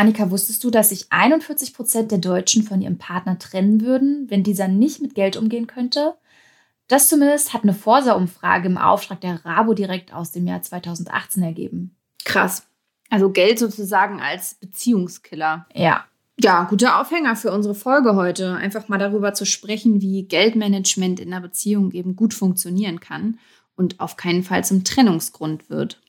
Annika, 0.00 0.30
wusstest 0.30 0.64
du, 0.64 0.70
dass 0.70 0.88
sich 0.88 1.08
41 1.10 1.74
Prozent 1.74 2.10
der 2.10 2.16
Deutschen 2.16 2.62
von 2.62 2.80
ihrem 2.80 2.96
Partner 2.96 3.38
trennen 3.38 3.82
würden, 3.82 4.30
wenn 4.30 4.42
dieser 4.42 4.66
nicht 4.66 5.02
mit 5.02 5.14
Geld 5.14 5.36
umgehen 5.36 5.66
könnte? 5.66 6.14
Das 6.88 7.10
zumindest 7.10 7.52
hat 7.52 7.64
eine 7.64 7.74
Forsa-Umfrage 7.74 8.66
im 8.66 8.78
Auftrag 8.78 9.20
der 9.20 9.44
Rabo 9.44 9.74
direkt 9.74 10.14
aus 10.14 10.32
dem 10.32 10.46
Jahr 10.46 10.62
2018 10.62 11.42
ergeben. 11.42 11.94
Krass. 12.24 12.66
Also 13.10 13.28
Geld 13.28 13.58
sozusagen 13.58 14.22
als 14.22 14.54
Beziehungskiller. 14.54 15.66
Ja. 15.74 16.06
Ja, 16.42 16.64
guter 16.64 16.98
Aufhänger 16.98 17.36
für 17.36 17.52
unsere 17.52 17.74
Folge 17.74 18.16
heute. 18.16 18.54
Einfach 18.54 18.88
mal 18.88 18.96
darüber 18.96 19.34
zu 19.34 19.44
sprechen, 19.44 20.00
wie 20.00 20.22
Geldmanagement 20.22 21.20
in 21.20 21.30
einer 21.30 21.42
Beziehung 21.42 21.92
eben 21.92 22.16
gut 22.16 22.32
funktionieren 22.32 23.00
kann 23.00 23.38
und 23.76 24.00
auf 24.00 24.16
keinen 24.16 24.44
Fall 24.44 24.64
zum 24.64 24.82
Trennungsgrund 24.82 25.68
wird. 25.68 26.00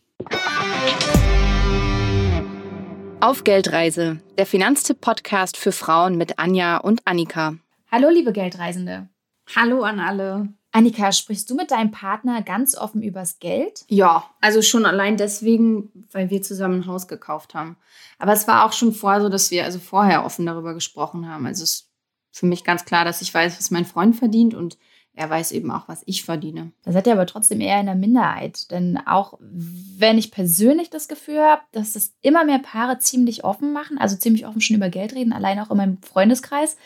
Auf 3.22 3.44
Geldreise, 3.44 4.20
der 4.40 4.48
Finanztipp-Podcast 4.48 5.56
für 5.56 5.72
Frauen 5.72 6.18
mit 6.18 6.40
Anja 6.40 6.78
und 6.78 7.02
Annika. 7.06 7.54
Hallo, 7.92 8.10
liebe 8.10 8.34
Geldreisende. 8.34 9.10
Hallo 9.56 9.84
an 9.84 10.00
alle. 10.00 10.50
Annika, 10.72 11.12
sprichst 11.12 11.48
du 11.48 11.54
mit 11.54 11.70
deinem 11.70 11.92
Partner 11.92 12.42
ganz 12.42 12.76
offen 12.76 13.04
übers 13.04 13.38
Geld? 13.38 13.86
Ja, 13.90 14.28
also 14.42 14.64
schon 14.64 14.88
allein 14.88 15.18
deswegen, 15.18 15.92
weil 16.12 16.32
wir 16.32 16.42
zusammen 16.42 16.82
ein 16.82 16.88
Haus 16.88 17.08
gekauft 17.08 17.54
haben. 17.54 17.78
Aber 18.18 18.34
es 18.34 18.48
war 18.48 18.66
auch 18.66 18.74
schon 18.74 18.92
vorher 18.92 19.22
so, 19.22 19.30
dass 19.30 19.52
wir 19.52 19.66
also 19.66 19.78
vorher 19.78 20.26
offen 20.26 20.48
darüber 20.48 20.74
gesprochen 20.74 21.30
haben. 21.30 21.46
Also 21.46 21.64
es 21.64 21.74
ist 21.74 21.90
für 22.32 22.48
mich 22.48 22.64
ganz 22.64 22.86
klar, 22.86 23.06
dass 23.06 23.22
ich 23.22 23.32
weiß, 23.32 23.60
was 23.60 23.70
mein 23.70 23.86
Freund 23.86 24.16
verdient 24.16 24.56
und 24.56 24.80
er 25.14 25.30
weiß 25.30 25.52
eben 25.52 25.72
auch, 25.72 25.88
was 25.88 26.04
ich 26.06 26.24
verdiene. 26.24 26.72
Da 26.84 26.92
seid 26.92 27.06
ihr 27.06 27.14
aber 27.14 27.26
trotzdem 27.26 27.60
eher 27.60 27.80
in 27.80 27.86
der 27.86 27.96
Minderheit. 27.96 28.72
Denn 28.72 28.98
auch 29.06 29.38
wenn 29.42 30.18
ich 30.18 30.32
persönlich 30.32 30.90
das 30.90 31.08
Gefühl 31.08 31.42
habe, 31.42 31.62
dass 31.74 31.94
das 31.94 32.14
immer 32.22 32.46
mehr 32.46 32.60
Paare 32.60 33.00
ziemlich 33.00 33.44
offen 33.44 33.74
machen, 33.74 33.98
also 33.98 34.16
ziemlich 34.16 34.48
offen 34.48 34.62
schon 34.62 34.78
über 34.78 34.90
Geld 34.90 35.14
reden, 35.14 35.34
allein 35.34 35.60
auch 35.60 35.70
in 35.70 35.78
meinem 35.78 36.02
Freundeskreis, 36.02 36.78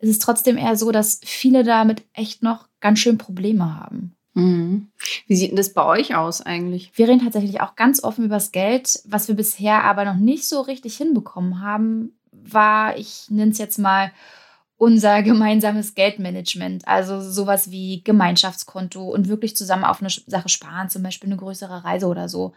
ist 0.00 0.10
es 0.10 0.18
trotzdem 0.18 0.56
eher 0.56 0.76
so, 0.76 0.90
dass 0.90 1.20
viele 1.24 1.62
damit 1.64 2.02
echt 2.12 2.42
noch 2.42 2.68
ganz 2.80 2.98
schön 2.98 3.18
Probleme 3.18 3.78
haben. 3.78 4.14
Mhm. 4.34 4.88
Wie 5.26 5.36
sieht 5.36 5.50
denn 5.50 5.56
das 5.56 5.72
bei 5.72 5.84
euch 5.84 6.14
aus 6.14 6.40
eigentlich? 6.40 6.92
Wir 6.94 7.08
reden 7.08 7.24
tatsächlich 7.24 7.60
auch 7.60 7.76
ganz 7.76 8.02
offen 8.02 8.24
über 8.24 8.36
das 8.36 8.52
Geld. 8.52 9.00
Was 9.04 9.28
wir 9.28 9.34
bisher 9.34 9.84
aber 9.84 10.04
noch 10.04 10.16
nicht 10.16 10.48
so 10.48 10.60
richtig 10.60 10.96
hinbekommen 10.96 11.60
haben, 11.60 12.16
war, 12.30 12.96
ich 12.96 13.26
nenne 13.30 13.50
es 13.50 13.58
jetzt 13.58 13.78
mal, 13.78 14.12
unser 14.78 15.22
gemeinsames 15.24 15.94
Geldmanagement. 15.94 16.88
Also 16.88 17.20
sowas 17.20 17.70
wie 17.70 18.02
Gemeinschaftskonto 18.02 19.02
und 19.02 19.28
wirklich 19.28 19.54
zusammen 19.54 19.84
auf 19.84 20.00
eine 20.00 20.10
Sache 20.10 20.48
sparen, 20.48 20.88
zum 20.88 21.02
Beispiel 21.02 21.28
eine 21.28 21.36
größere 21.36 21.84
Reise 21.84 22.06
oder 22.06 22.28
so. 22.28 22.54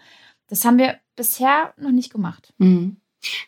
Das 0.48 0.64
haben 0.64 0.78
wir 0.78 0.96
bisher 1.16 1.74
noch 1.78 1.92
nicht 1.92 2.12
gemacht. 2.14 2.54
Mhm. 2.58 2.98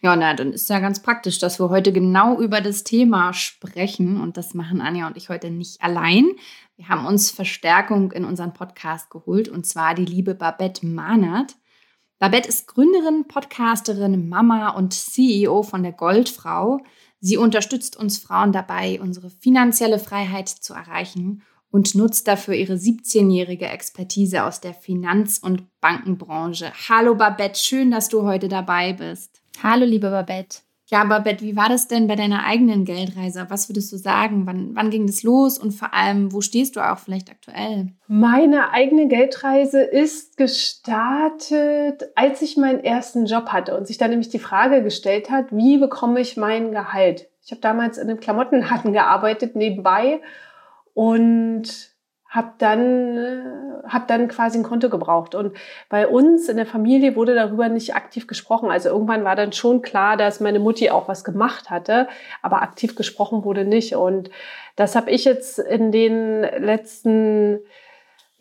Ja, 0.02 0.15
na, 0.15 0.35
dann 0.35 0.53
ist 0.53 0.69
ja 0.69 0.80
ganz 0.80 1.02
praktisch, 1.02 1.39
dass 1.39 1.59
wir 1.59 1.69
heute 1.69 1.91
genau 1.91 2.39
über 2.39 2.61
das 2.61 2.83
Thema 2.83 3.33
sprechen. 3.33 4.21
Und 4.21 4.38
das 4.38 4.53
machen 4.53 4.81
Anja 4.81 5.08
und 5.08 5.17
ich 5.17 5.30
heute 5.30 5.49
nicht 5.49 5.81
allein. 5.81 6.30
Wir 6.75 6.89
haben 6.89 7.05
uns 7.05 7.31
Verstärkung 7.31 8.11
in 8.11 8.25
unseren 8.25 8.53
Podcast 8.53 9.09
geholt, 9.09 9.49
und 9.49 9.65
zwar 9.65 9.95
die 9.95 10.05
liebe 10.05 10.35
Babette 10.35 10.85
Mahnert. 10.85 11.55
Babette 12.19 12.49
ist 12.49 12.67
Gründerin, 12.67 13.27
Podcasterin, 13.27 14.30
Mama 14.30 14.69
und 14.69 14.93
CEO 14.93 15.63
von 15.63 15.83
der 15.83 15.91
Goldfrau. 15.91 16.80
Sie 17.25 17.38
unterstützt 17.38 17.95
uns 17.95 18.17
Frauen 18.17 18.52
dabei, 18.52 18.99
unsere 18.99 19.29
finanzielle 19.29 19.97
Freiheit 19.97 20.49
zu 20.49 20.73
erreichen 20.73 21.41
und 21.71 21.95
nutzt 21.95 22.27
dafür 22.27 22.53
ihre 22.53 22.73
17-jährige 22.73 23.65
Expertise 23.65 24.43
aus 24.43 24.59
der 24.59 24.73
Finanz- 24.73 25.38
und 25.38 25.63
Bankenbranche. 25.80 26.73
Hallo 26.89 27.15
Babette, 27.15 27.57
schön, 27.57 27.91
dass 27.91 28.09
du 28.09 28.23
heute 28.23 28.49
dabei 28.49 28.91
bist. 28.91 29.41
Hallo 29.63 29.85
liebe 29.85 30.09
Babette. 30.09 30.63
Ja, 30.94 31.03
Babette, 31.05 31.44
wie 31.44 31.55
war 31.55 31.69
das 31.69 31.88
denn 31.88 32.05
bei 32.05 32.16
deiner 32.16 32.45
eigenen 32.45 32.86
Geldreise? 32.86 33.47
Was 33.49 33.67
würdest 33.67 33.91
du 33.91 33.97
sagen? 33.97 34.45
Wann, 34.45 34.75
wann 34.75 34.91
ging 34.91 35.08
das 35.08 35.23
los 35.23 35.58
und 35.58 35.72
vor 35.72 35.91
allem, 35.91 36.31
wo 36.31 36.41
stehst 36.41 36.75
du 36.75 36.81
auch 36.81 36.99
vielleicht 36.99 37.31
aktuell? 37.31 37.88
Meine 38.08 38.70
eigene 38.70 39.08
Geldreise 39.08 39.81
ist 39.81 40.37
gestartet, 40.37 42.11
als 42.14 42.43
ich 42.43 42.58
meinen 42.58 42.83
ersten 42.83 43.26
Job 43.26 43.48
hatte 43.48 43.76
und 43.76 43.87
sich 43.87 43.98
dann 43.98 44.11
nämlich 44.11 44.30
die 44.30 44.37
Frage 44.37 44.83
gestellt 44.83 45.31
hat, 45.31 45.48
wie 45.49 45.80
bekomme 45.80 46.20
ich 46.20 46.37
mein 46.37 46.71
Gehalt? 46.71 47.27
Ich 47.43 47.49
habe 47.49 47.61
damals 47.61 47.98
in 47.98 48.08
einem 48.08 48.20
Klamottenladen 48.20 48.93
gearbeitet 48.93 49.55
nebenbei 49.55 50.21
und 50.93 51.92
habe 52.33 52.52
dann, 52.58 53.17
äh, 53.17 53.88
hab 53.88 54.08
dann 54.08 54.27
quasi 54.27 54.58
ein 54.58 54.64
Konto 54.64 54.89
gebraucht. 54.89 55.36
Und 55.36 55.55
bei 55.88 56.08
uns 56.08 56.49
in 56.49 56.58
der 56.58 56.66
Familie 56.66 57.16
wurde 57.16 57.36
darüber 57.36 57.70
nicht 57.70 57.95
aktiv 57.95 58.26
gesprochen. 58.26 58.71
Also 58.71 58.89
irgendwann 58.89 59.23
war 59.23 59.36
dann 59.36 59.54
schon 59.54 59.83
klar, 59.83 60.17
dass 60.17 60.39
meine 60.39 60.60
Mutti 60.60 60.89
auch 60.89 61.08
was 61.08 61.23
gemacht 61.23 61.70
hatte, 61.70 62.08
aber 62.42 62.64
aktiv 62.64 62.95
gesprochen 62.95 63.45
wurde 63.45 63.66
nicht. 63.66 63.95
Und 63.95 64.32
das 64.76 64.95
habe 64.95 65.11
ich 65.11 65.26
jetzt 65.26 65.60
in 65.60 65.92
den 65.92 66.42
letzten 66.42 67.60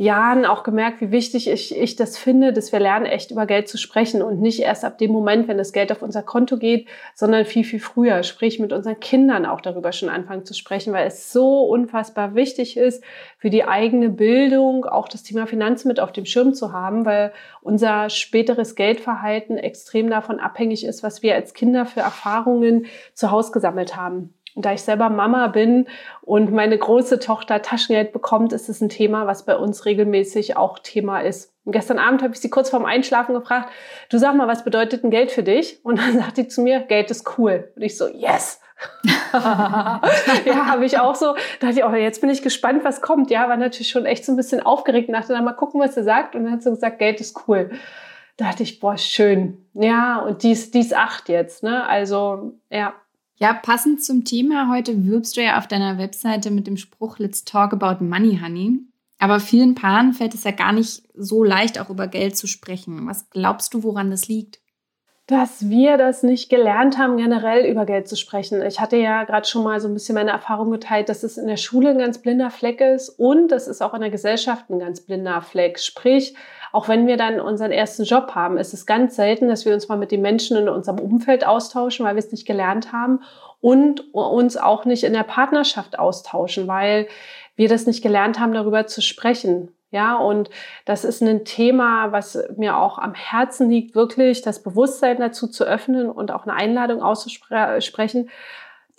Jahren 0.03 0.45
auch 0.45 0.65
gemerkt, 0.65 1.01
wie 1.01 1.13
wichtig 1.13 1.49
ich, 1.49 1.77
ich 1.77 1.97
das 1.97 2.19
finde, 2.19 2.53
dass 2.53 2.73
wir 2.73 2.81
lernen, 2.81 3.07
echt 3.07 3.31
über 3.31 3.47
Geld 3.47 3.69
zu 3.69 3.79
sprechen 3.79 4.21
und 4.21 4.41
nicht 4.41 4.61
erst 4.61 4.85
ab 4.85 4.99
dem 4.99 5.13
Moment, 5.13 5.49
wenn 5.49 5.59
das 5.59 5.73
Geld 5.73 5.93
auf 5.93 6.03
unser 6.03 6.23
Konto 6.23 6.57
geht, 6.57 6.89
sondern 7.15 7.45
viel, 7.45 7.65
viel 7.65 7.81
früher. 7.81 8.23
Sprich, 8.23 8.59
mit 8.59 8.73
unseren 8.73 8.99
Kindern 9.01 9.47
auch 9.47 9.61
darüber 9.61 9.93
schon 9.93 10.09
anfangen 10.09 10.45
zu 10.45 10.55
sprechen, 10.55 10.93
weil 10.93 11.07
es 11.07 11.33
so 11.33 11.61
unfassbar 11.61 12.35
wichtig 12.35 12.77
ist, 12.77 13.05
für 13.39 13.51
die 13.51 13.65
eigene 13.65 14.09
Bildung 14.09 14.85
auch 14.85 15.09
das 15.09 15.23
Thema 15.23 15.47
Finanzen 15.47 15.89
mit 15.89 16.01
auf 16.01 16.13
dem 16.13 16.27
Schirm 16.27 16.53
zu 16.53 16.73
haben, 16.73 17.05
weil 17.05 17.33
unser 17.61 18.11
späteres 18.11 18.75
Geldverhalten 18.75 19.57
extrem 19.57 20.11
davon 20.11 20.41
abhängig 20.41 20.85
ist, 20.85 21.03
was 21.03 21.23
wir 21.23 21.35
als 21.35 21.55
Kinder 21.55 21.87
für 21.87 22.01
Erfahrungen 22.01 22.87
zu 23.15 23.31
Hause 23.31 23.53
gesammelt 23.53 23.97
haben. 23.97 24.35
Da 24.55 24.73
ich 24.73 24.83
selber 24.83 25.09
Mama 25.09 25.47
bin 25.49 25.89
und 26.21 26.53
meine 26.53 26.77
große 26.77 27.19
Tochter 27.19 27.63
Taschengeld 27.63 28.13
bekommt, 28.13 28.53
ist 28.53 28.69
es 28.69 28.83
ein 28.83 28.91
Thema, 28.91 29.27
was 29.27 29.47
bei 29.47 29.57
uns 29.57 29.87
regelmäßig 29.87 30.57
auch 30.57 30.79
Thema 30.79 31.21
ist. 31.21 31.55
Und 31.65 31.73
gestern 31.73 31.99
Abend 31.99 32.23
habe 32.23 32.35
ich 32.35 32.41
sie 32.41 32.51
kurz 32.51 32.69
vorm 32.69 32.85
Einschlafen 32.85 33.35
gefragt, 33.35 33.71
du 34.11 34.19
sag 34.19 34.35
mal, 34.35 34.49
was 34.49 34.65
bedeutet 34.65 35.05
ein 35.05 35.11
Geld 35.11 35.31
für 35.31 35.43
dich? 35.43 35.81
Und 35.85 35.99
dann 35.99 36.13
sagt 36.19 36.37
sie 36.37 36.49
zu 36.49 36.61
mir, 36.61 36.81
Geld 36.81 37.11
ist 37.11 37.39
cool. 37.39 37.73
Und 37.77 37.83
ich 37.83 37.97
so, 37.97 38.09
yes. 38.09 38.61
ja, 39.33 40.01
habe 40.67 40.85
ich 40.85 40.99
auch 40.99 41.15
so, 41.15 41.35
da 41.61 41.69
dachte 41.69 41.79
ich, 41.79 41.85
oh, 41.85 41.95
jetzt 41.95 42.21
bin 42.21 42.31
ich 42.31 42.43
gespannt, 42.43 42.85
was 42.85 43.01
kommt. 43.01 43.31
Ja, 43.31 43.49
war 43.49 43.57
natürlich 43.57 43.91
schon 43.91 44.07
echt 44.07 44.25
so 44.25 44.33
ein 44.33 44.37
bisschen 44.37 44.61
aufgeregt 44.61 45.09
und 45.09 45.15
dachte 45.15 45.33
dann 45.33 45.45
mal 45.45 45.53
gucken, 45.53 45.81
was 45.81 45.95
sie 45.95 46.03
sagt. 46.03 46.35
Und 46.35 46.45
dann 46.45 46.55
hat 46.55 46.63
sie 46.63 46.71
gesagt, 46.71 46.99
Geld 46.99 47.21
ist 47.21 47.49
cool. 47.49 47.71
Da 48.37 48.47
dachte 48.47 48.65
ich, 48.65 48.81
boah, 48.81 48.99
schön. 48.99 49.67
Ja, 49.75 50.19
und 50.19 50.43
dies, 50.43 50.71
dies 50.71 50.93
acht 50.93 51.29
jetzt, 51.29 51.63
ne? 51.63 51.87
Also, 51.87 52.55
ja, 52.71 52.95
ja, 53.43 53.53
passend 53.55 54.05
zum 54.05 54.25
Thema 54.25 54.71
heute 54.71 55.05
wirbst 55.05 55.37
du 55.37 55.43
ja 55.43 55.59
auf 55.59 55.67
deiner 55.67 55.99
Webseite 55.99 56.53
mit 56.53 56.69
dem 56.69 56.77
Spruch 56.77 57.19
Let's 57.19 57.45
talk 57.45 57.73
about 57.73 58.03
money, 58.05 58.39
honey. 58.41 58.79
Aber 59.19 59.41
vielen 59.41 59.75
Paaren 59.75 60.13
fällt 60.13 60.33
es 60.33 60.45
ja 60.45 60.53
gar 60.53 60.73
nicht 60.73 61.03
so 61.15 61.43
leicht, 61.43 61.81
auch 61.81 61.91
über 61.91 62.07
Geld 62.07 62.37
zu 62.37 62.47
sprechen. 62.47 63.05
Was 63.09 63.31
glaubst 63.31 63.75
du, 63.75 63.83
woran 63.83 64.13
das 64.13 64.29
liegt? 64.29 64.61
Dass 65.27 65.69
wir 65.69 65.97
das 65.97 66.23
nicht 66.23 66.51
gelernt 66.51 66.99
haben, 66.99 67.17
generell 67.17 67.69
über 67.69 67.85
Geld 67.85 68.07
zu 68.07 68.15
sprechen. 68.15 68.63
Ich 68.63 68.79
hatte 68.79 68.97
ja 68.97 69.25
gerade 69.25 69.49
schon 69.49 69.65
mal 69.65 69.81
so 69.81 69.89
ein 69.89 69.95
bisschen 69.95 70.15
meine 70.15 70.31
Erfahrung 70.31 70.71
geteilt, 70.71 71.09
dass 71.09 71.25
es 71.25 71.37
in 71.37 71.49
der 71.49 71.57
Schule 71.57 71.91
ein 71.91 71.99
ganz 71.99 72.19
blinder 72.19 72.51
Fleck 72.51 72.81
ist 72.81 73.09
und 73.09 73.49
das 73.49 73.67
ist 73.67 73.83
auch 73.83 73.95
in 73.95 74.03
der 74.03 74.11
Gesellschaft 74.11 74.71
ein 74.71 74.79
ganz 74.79 75.01
blinder 75.01 75.43
Fleck. 75.43 75.81
Sprich, 75.81 76.37
auch 76.73 76.89
wenn 76.89 77.07
wir 77.07 77.17
dann 77.17 77.39
unseren 77.39 77.71
ersten 77.71 78.05
Job 78.05 78.35
haben, 78.35 78.57
ist 78.57 78.73
es 78.73 78.87
ganz 78.87 79.15
selten, 79.15 79.49
dass 79.49 79.65
wir 79.67 79.75
uns 79.75 79.89
mal 79.89 79.99
mit 79.99 80.11
den 80.11 80.23
Menschen 80.23 80.57
in 80.57 80.69
unserem 80.69 80.99
Umfeld 80.99 81.47
austauschen, 81.47 82.05
weil 82.05 82.15
wir 82.15 82.21
es 82.21 82.33
nicht 82.33 82.47
gelernt 82.47 82.93
haben 82.93 83.21
und 83.61 84.13
uns 84.13 84.57
auch 84.57 84.87
nicht 84.87 85.05
in 85.05 85.13
der 85.13 85.23
Partnerschaft 85.23 85.99
austauschen, 85.99 86.67
weil 86.67 87.09
wir 87.55 87.69
das 87.69 87.87
nicht 87.87 88.03
gelernt 88.03 88.41
haben, 88.41 88.55
darüber 88.55 88.87
zu 88.87 89.03
sprechen. 89.03 89.75
Ja, 89.91 90.17
und 90.17 90.49
das 90.87 91.05
ist 91.05 91.23
ein 91.23 91.45
Thema, 91.45 92.13
was 92.13 92.43
mir 92.57 92.79
auch 92.79 92.99
am 92.99 93.13
Herzen 93.13 93.69
liegt, 93.69 93.95
wirklich 93.95 94.41
das 94.41 94.63
Bewusstsein 94.63 95.19
dazu 95.19 95.47
zu 95.47 95.65
öffnen 95.65 96.11
und 96.11 96.31
auch 96.31 96.45
eine 96.45 96.55
Einladung 96.55 97.03
auszusprechen, 97.03 98.31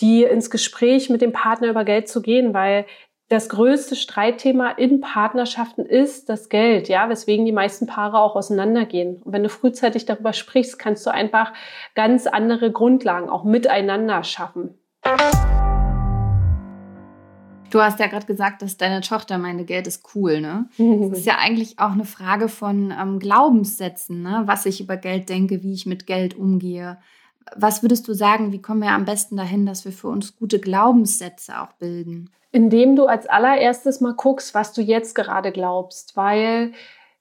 die 0.01 0.23
ins 0.23 0.51
Gespräch 0.51 1.09
mit 1.09 1.21
dem 1.21 1.33
Partner 1.33 1.69
über 1.69 1.83
Geld 1.83 2.07
zu 2.07 2.21
gehen, 2.21 2.53
weil 2.53 2.85
das 3.33 3.49
größte 3.49 3.95
Streitthema 3.95 4.69
in 4.69 5.01
Partnerschaften 5.01 5.87
ist 5.87 6.29
das 6.29 6.49
Geld, 6.49 6.87
ja, 6.87 7.09
weswegen 7.09 7.45
die 7.45 7.51
meisten 7.51 7.87
Paare 7.87 8.19
auch 8.19 8.35
auseinandergehen. 8.35 9.23
Und 9.23 9.33
wenn 9.33 9.41
du 9.41 9.49
frühzeitig 9.49 10.05
darüber 10.05 10.33
sprichst, 10.33 10.77
kannst 10.77 11.03
du 11.07 11.09
einfach 11.09 11.51
ganz 11.95 12.27
andere 12.27 12.71
Grundlagen 12.71 13.29
auch 13.29 13.43
miteinander 13.43 14.23
schaffen. 14.23 14.75
Du 17.71 17.81
hast 17.81 17.99
ja 17.99 18.05
gerade 18.05 18.27
gesagt, 18.27 18.61
dass 18.61 18.77
deine 18.77 19.01
Tochter 19.01 19.39
meine 19.39 19.65
Geld 19.65 19.87
ist 19.87 20.07
cool, 20.13 20.39
ne? 20.39 20.69
Das 21.09 21.17
ist 21.17 21.25
ja 21.25 21.39
eigentlich 21.39 21.79
auch 21.79 21.93
eine 21.93 22.05
Frage 22.05 22.49
von 22.49 22.93
ähm, 22.95 23.17
Glaubenssätzen, 23.17 24.21
ne? 24.21 24.43
Was 24.45 24.67
ich 24.67 24.79
über 24.79 24.95
Geld 24.95 25.29
denke, 25.29 25.63
wie 25.63 25.73
ich 25.73 25.87
mit 25.87 26.05
Geld 26.05 26.35
umgehe. 26.35 26.99
Was 27.55 27.81
würdest 27.81 28.07
du 28.07 28.13
sagen, 28.13 28.51
wie 28.51 28.61
kommen 28.61 28.81
wir 28.81 28.91
am 28.91 29.05
besten 29.05 29.37
dahin, 29.37 29.65
dass 29.65 29.85
wir 29.85 29.91
für 29.91 30.07
uns 30.07 30.35
gute 30.35 30.59
Glaubenssätze 30.59 31.59
auch 31.61 31.73
bilden? 31.73 32.29
Indem 32.51 32.95
du 32.95 33.05
als 33.05 33.27
allererstes 33.27 33.99
mal 34.01 34.13
guckst, 34.13 34.53
was 34.53 34.73
du 34.73 34.81
jetzt 34.81 35.15
gerade 35.15 35.51
glaubst, 35.51 36.15
weil 36.15 36.73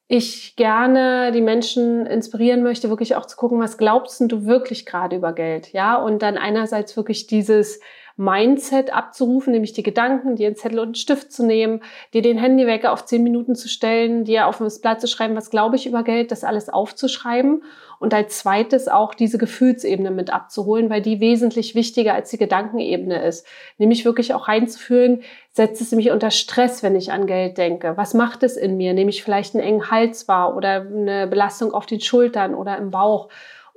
ich 0.08 0.56
gerne 0.56 1.32
die 1.32 1.40
Menschen 1.40 2.04
inspirieren 2.04 2.62
möchte, 2.62 2.90
wirklich 2.90 3.16
auch 3.16 3.24
zu 3.24 3.36
gucken, 3.36 3.60
was 3.60 3.78
glaubst 3.78 4.20
du 4.20 4.44
wirklich 4.44 4.84
gerade 4.84 5.16
über 5.16 5.32
Geld? 5.32 5.72
Ja, 5.72 5.96
und 5.96 6.20
dann 6.20 6.36
einerseits 6.36 6.96
wirklich 6.98 7.26
dieses 7.28 7.80
Mindset 8.17 8.93
abzurufen, 8.93 9.53
nämlich 9.53 9.73
die 9.73 9.82
Gedanken, 9.82 10.37
dir 10.37 10.47
einen 10.47 10.56
Zettel 10.56 10.79
und 10.79 10.87
einen 10.87 10.94
Stift 10.94 11.32
zu 11.32 11.44
nehmen, 11.44 11.81
dir 12.12 12.23
den 12.23 12.38
Handywecker 12.38 12.93
auf 12.93 13.05
zehn 13.05 13.23
Minuten 13.23 13.55
zu 13.55 13.69
stellen, 13.69 14.25
dir 14.25 14.47
auf 14.47 14.59
das 14.59 14.81
Blatt 14.81 15.00
zu 15.00 15.06
schreiben, 15.06 15.37
was 15.37 15.50
glaube 15.50 15.76
ich 15.76 15.87
über 15.87 16.03
Geld, 16.03 16.31
das 16.31 16.44
alles 16.44 16.69
aufzuschreiben 16.69 17.62
und 17.99 18.14
als 18.14 18.38
zweites 18.38 18.88
auch 18.88 19.14
diese 19.14 19.38
Gefühlsebene 19.38 20.11
mit 20.11 20.32
abzuholen, 20.32 20.91
weil 20.91 21.03
die 21.03 21.20
wesentlich 21.20 21.75
wichtiger 21.75 22.14
als 22.14 22.31
die 22.31 22.38
Gedankenebene 22.38 23.25
ist. 23.25 23.47
Nämlich 23.79 24.05
wirklich 24.05 24.35
auch 24.35 24.49
reinzufühlen, 24.49 25.23
setzt 25.53 25.81
es 25.81 25.93
mich 25.93 26.11
unter 26.11 26.31
Stress, 26.31 26.82
wenn 26.82 26.97
ich 26.97 27.12
an 27.12 27.26
Geld 27.26 27.58
denke? 27.58 27.97
Was 27.97 28.15
macht 28.15 28.43
es 28.43 28.56
in 28.56 28.76
mir? 28.76 28.93
Nehme 28.94 29.11
ich 29.11 29.23
vielleicht 29.23 29.55
einen 29.55 29.62
engen 29.62 29.91
Hals 29.91 30.26
wahr 30.26 30.56
oder 30.56 30.81
eine 30.81 31.26
Belastung 31.29 31.73
auf 31.73 31.87
den 31.87 32.00
Schultern 32.00 32.55
oder 32.55 32.76
im 32.76 32.91
Bauch? 32.91 33.29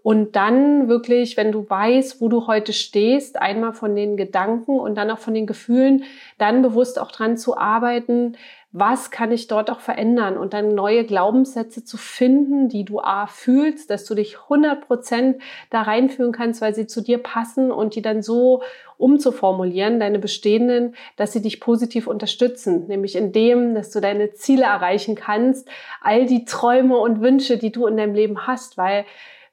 Und 0.06 0.36
dann 0.36 0.88
wirklich, 0.88 1.36
wenn 1.36 1.52
du 1.52 1.68
weißt, 1.68 2.22
wo 2.22 2.30
du 2.30 2.46
heute 2.46 2.74
stehst, 2.74 3.42
einmal 3.42 3.74
von 3.74 3.96
den 3.96 4.18
Gedanken 4.18 4.80
und 4.80 4.94
dann 4.94 5.10
auch 5.10 5.18
von 5.18 5.34
den 5.34 5.48
Gefühlen, 5.48 6.04
dann 6.38 6.62
bewusst 6.62 7.00
auch 7.00 7.12
dran 7.12 7.38
zu 7.38 7.58
arbeiten, 7.58 8.38
was 8.72 9.10
kann 9.10 9.32
ich 9.32 9.48
dort 9.48 9.72
auch 9.72 9.80
verändern 9.80 10.38
und 10.38 10.54
dann 10.54 10.76
neue 10.76 11.06
Glaubenssätze 11.06 11.84
zu 11.84 11.98
finden, 11.98 12.70
die 12.70 12.86
du 12.86 13.00
A 13.00 13.26
fühlst, 13.26 13.90
dass 13.90 14.06
du 14.06 14.14
dich 14.14 14.38
100 14.44 14.86
Prozent 14.86 15.42
da 15.72 15.82
reinführen 15.82 16.32
kannst, 16.32 16.62
weil 16.62 16.76
sie 16.76 16.86
zu 16.86 17.02
dir 17.02 17.18
passen 17.18 17.72
und 17.72 17.96
die 17.96 18.04
dann 18.04 18.22
so 18.22 18.62
umzuformulieren, 18.98 20.00
deine 20.00 20.20
bestehenden, 20.20 20.96
dass 21.16 21.34
sie 21.34 21.42
dich 21.42 21.60
positiv 21.60 22.06
unterstützen, 22.06 22.86
nämlich 22.86 23.16
in 23.16 23.32
dem, 23.32 23.74
dass 23.74 23.90
du 23.90 24.02
deine 24.02 24.34
Ziele 24.34 24.66
erreichen 24.66 25.16
kannst, 25.16 25.68
all 26.02 26.28
die 26.28 26.46
Träume 26.46 26.96
und 27.00 27.22
Wünsche, 27.22 27.58
die 27.58 27.72
du 27.72 27.88
in 27.88 27.98
deinem 27.98 28.14
Leben 28.14 28.46
hast, 28.46 28.78
weil 28.78 29.06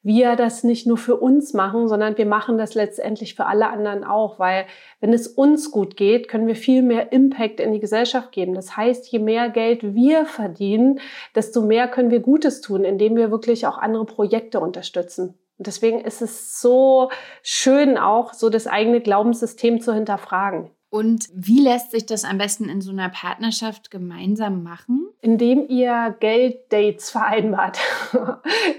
wir 0.03 0.35
das 0.37 0.65
nicht 0.65 0.87
nur 0.87 0.97
für 0.97 1.17
uns 1.17 1.53
machen, 1.55 1.89
sondern 1.89 2.19
wir 2.19 2.27
machen 2.27 2.59
das 2.59 2.75
letztendlich 2.75 3.35
für 3.35 3.47
alle 3.47 3.69
anderen 3.69 4.05
auch, 4.05 4.39
weil 4.39 4.67
wenn 5.01 5.13
es 5.13 5.29
uns 5.29 5.71
gut 5.71 5.97
geht, 5.97 6.29
können 6.29 6.47
wir 6.47 6.57
viel 6.57 6.83
mehr 6.83 7.13
Impact 7.13 7.61
in 7.61 7.73
die 7.73 7.81
Gesellschaft 7.81 8.33
geben. 8.33 8.55
Das 8.55 8.77
heißt, 8.77 9.07
je 9.09 9.21
mehr 9.21 9.49
Geld 9.49 9.95
wir 9.95 10.27
verdienen, 10.27 11.01
desto 11.35 11.63
mehr 11.63 11.89
können 11.89 12.11
wir 12.11 12.21
Gutes 12.21 12.61
tun, 12.61 12.85
indem 12.85 13.17
wir 13.17 13.31
wirklich 13.31 13.67
auch 13.67 13.79
andere 13.79 14.05
Projekte 14.05 14.59
unterstützen. 14.61 15.39
Und 15.59 15.67
deswegen 15.69 16.01
ist 16.01 16.23
es 16.23 16.61
so 16.61 17.11
schön 17.43 17.97
auch, 17.97 18.33
so 18.35 18.51
das 18.51 18.67
eigene 18.67 19.01
Glaubenssystem 19.01 19.81
zu 19.81 19.95
hinterfragen. 19.95 20.71
Und 20.93 21.31
wie 21.33 21.63
lässt 21.63 21.93
sich 21.93 22.05
das 22.05 22.23
am 22.23 22.37
besten 22.37 22.69
in 22.69 22.83
so 22.83 22.91
einer 22.91 23.09
Partnerschaft 23.09 23.91
gemeinsam 23.91 24.63
machen? 24.63 25.09
Indem 25.23 25.67
ihr 25.67 26.15
Gelddates 26.21 27.09
vereinbart. 27.09 27.79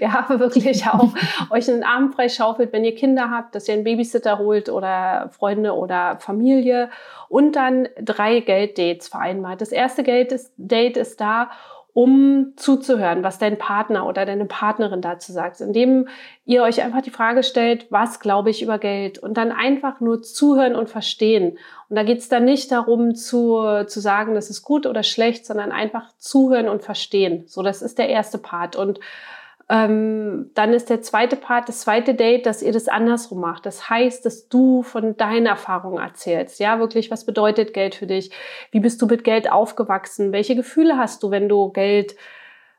ja, 0.00 0.24
wirklich 0.28 0.86
auch 0.86 1.12
euch 1.50 1.68
einen 1.68 1.82
Abend 1.82 2.14
freischaufelt, 2.14 2.72
wenn 2.72 2.84
ihr 2.84 2.94
Kinder 2.94 3.32
habt, 3.32 3.56
dass 3.56 3.66
ihr 3.66 3.74
einen 3.74 3.82
Babysitter 3.82 4.38
holt 4.38 4.68
oder 4.68 5.28
Freunde 5.30 5.74
oder 5.74 6.20
Familie 6.20 6.88
und 7.28 7.56
dann 7.56 7.88
drei 8.00 8.38
Gelddates 8.38 9.08
vereinbart. 9.08 9.60
Das 9.60 9.72
erste 9.72 10.04
Date 10.04 10.96
ist 10.96 11.20
da, 11.20 11.50
um 11.94 12.54
zuzuhören, 12.56 13.22
was 13.22 13.38
dein 13.38 13.56
Partner 13.56 14.06
oder 14.06 14.26
deine 14.26 14.46
Partnerin 14.46 15.00
dazu 15.00 15.32
sagt, 15.32 15.60
indem 15.60 16.08
ihr 16.44 16.64
euch 16.64 16.82
einfach 16.82 17.02
die 17.02 17.10
Frage 17.10 17.44
stellt, 17.44 17.86
was 17.90 18.18
glaube 18.18 18.50
ich 18.50 18.62
über 18.62 18.78
Geld 18.78 19.20
und 19.20 19.34
dann 19.34 19.52
einfach 19.52 20.00
nur 20.00 20.20
zuhören 20.20 20.74
und 20.74 20.90
verstehen. 20.90 21.56
Und 21.88 21.96
da 21.96 22.02
geht 22.02 22.18
es 22.18 22.28
dann 22.28 22.44
nicht 22.44 22.72
darum 22.72 23.14
zu, 23.14 23.84
zu 23.86 24.00
sagen, 24.00 24.34
das 24.34 24.50
ist 24.50 24.62
gut 24.62 24.86
oder 24.86 25.04
schlecht, 25.04 25.46
sondern 25.46 25.70
einfach 25.70 26.10
zuhören 26.18 26.68
und 26.68 26.82
verstehen. 26.82 27.44
So, 27.46 27.62
das 27.62 27.80
ist 27.80 27.96
der 27.96 28.08
erste 28.08 28.38
Part. 28.38 28.74
Und 28.74 28.98
ähm, 29.68 30.50
dann 30.54 30.74
ist 30.74 30.90
der 30.90 31.00
zweite 31.00 31.36
Part, 31.36 31.68
das 31.68 31.80
zweite 31.80 32.14
Date, 32.14 32.44
dass 32.46 32.62
ihr 32.62 32.72
das 32.72 32.88
andersrum 32.88 33.40
macht. 33.40 33.64
Das 33.64 33.88
heißt, 33.88 34.24
dass 34.26 34.48
du 34.48 34.82
von 34.82 35.16
deinen 35.16 35.46
Erfahrungen 35.46 36.02
erzählst. 36.02 36.60
Ja, 36.60 36.78
wirklich, 36.78 37.10
was 37.10 37.24
bedeutet 37.24 37.72
Geld 37.72 37.94
für 37.94 38.06
dich? 38.06 38.30
Wie 38.70 38.80
bist 38.80 39.00
du 39.00 39.06
mit 39.06 39.24
Geld 39.24 39.50
aufgewachsen? 39.50 40.32
Welche 40.32 40.54
Gefühle 40.54 40.98
hast 40.98 41.22
du, 41.22 41.30
wenn 41.30 41.48
du 41.48 41.70
Geld, 41.70 42.14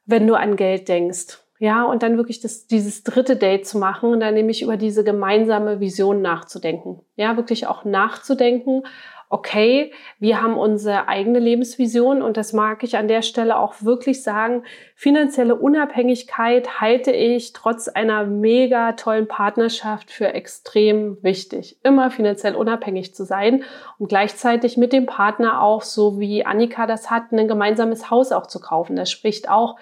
wenn 0.05 0.27
du 0.27 0.35
an 0.35 0.55
Geld 0.55 0.87
denkst? 0.87 1.39
Ja, 1.57 1.83
und 1.85 2.03
dann 2.03 2.17
wirklich 2.17 2.41
das, 2.41 2.67
dieses 2.67 3.03
dritte 3.03 3.37
Date 3.37 3.65
zu 3.65 3.77
machen 3.77 4.11
und 4.11 4.19
dann 4.19 4.33
nämlich 4.33 4.61
über 4.61 4.75
diese 4.75 5.05
gemeinsame 5.05 5.79
Vision 5.79 6.21
nachzudenken. 6.21 6.99
Ja, 7.15 7.37
wirklich 7.37 7.65
auch 7.65 7.85
nachzudenken, 7.85 8.83
okay, 9.30 9.92
wir 10.19 10.42
haben 10.42 10.57
unsere 10.57 11.07
eigene 11.07 11.39
Lebensvision 11.39 12.22
und 12.22 12.38
das 12.38 12.54
mag 12.54 12.83
ich 12.83 12.98
an 12.98 13.07
der 13.07 13.22
Stelle 13.22 13.57
auch 13.57 13.75
wirklich 13.81 14.24
sagen. 14.24 14.63
Finanzielle 14.95 15.56
Unabhängigkeit 15.56 16.80
halte 16.80 17.12
ich 17.12 17.54
trotz 17.54 17.88
einer 17.88 18.25
mega 18.25 18.94
tollen 18.94 19.27
Partnerschaft 19.27 20.12
für 20.12 20.33
extrem 20.33 21.18
wichtig. 21.24 21.77
Immer 21.83 22.12
finanziell 22.12 22.56
unabhängig 22.56 23.16
zu 23.16 23.25
sein 23.25 23.63
und 23.98 24.07
gleichzeitig 24.10 24.77
mit 24.77 24.94
dem 24.94 25.06
Partner 25.06 25.62
auch, 25.62 25.81
so 25.81 26.19
wie 26.19 26.45
Annika 26.45 26.86
das 26.86 27.10
hat, 27.10 27.31
ein 27.31 27.48
gemeinsames 27.48 28.10
Haus 28.12 28.31
auch 28.31 28.48
zu 28.48 28.60
kaufen. 28.60 28.95
Das 28.95 29.10
spricht 29.10 29.50
auch 29.50 29.78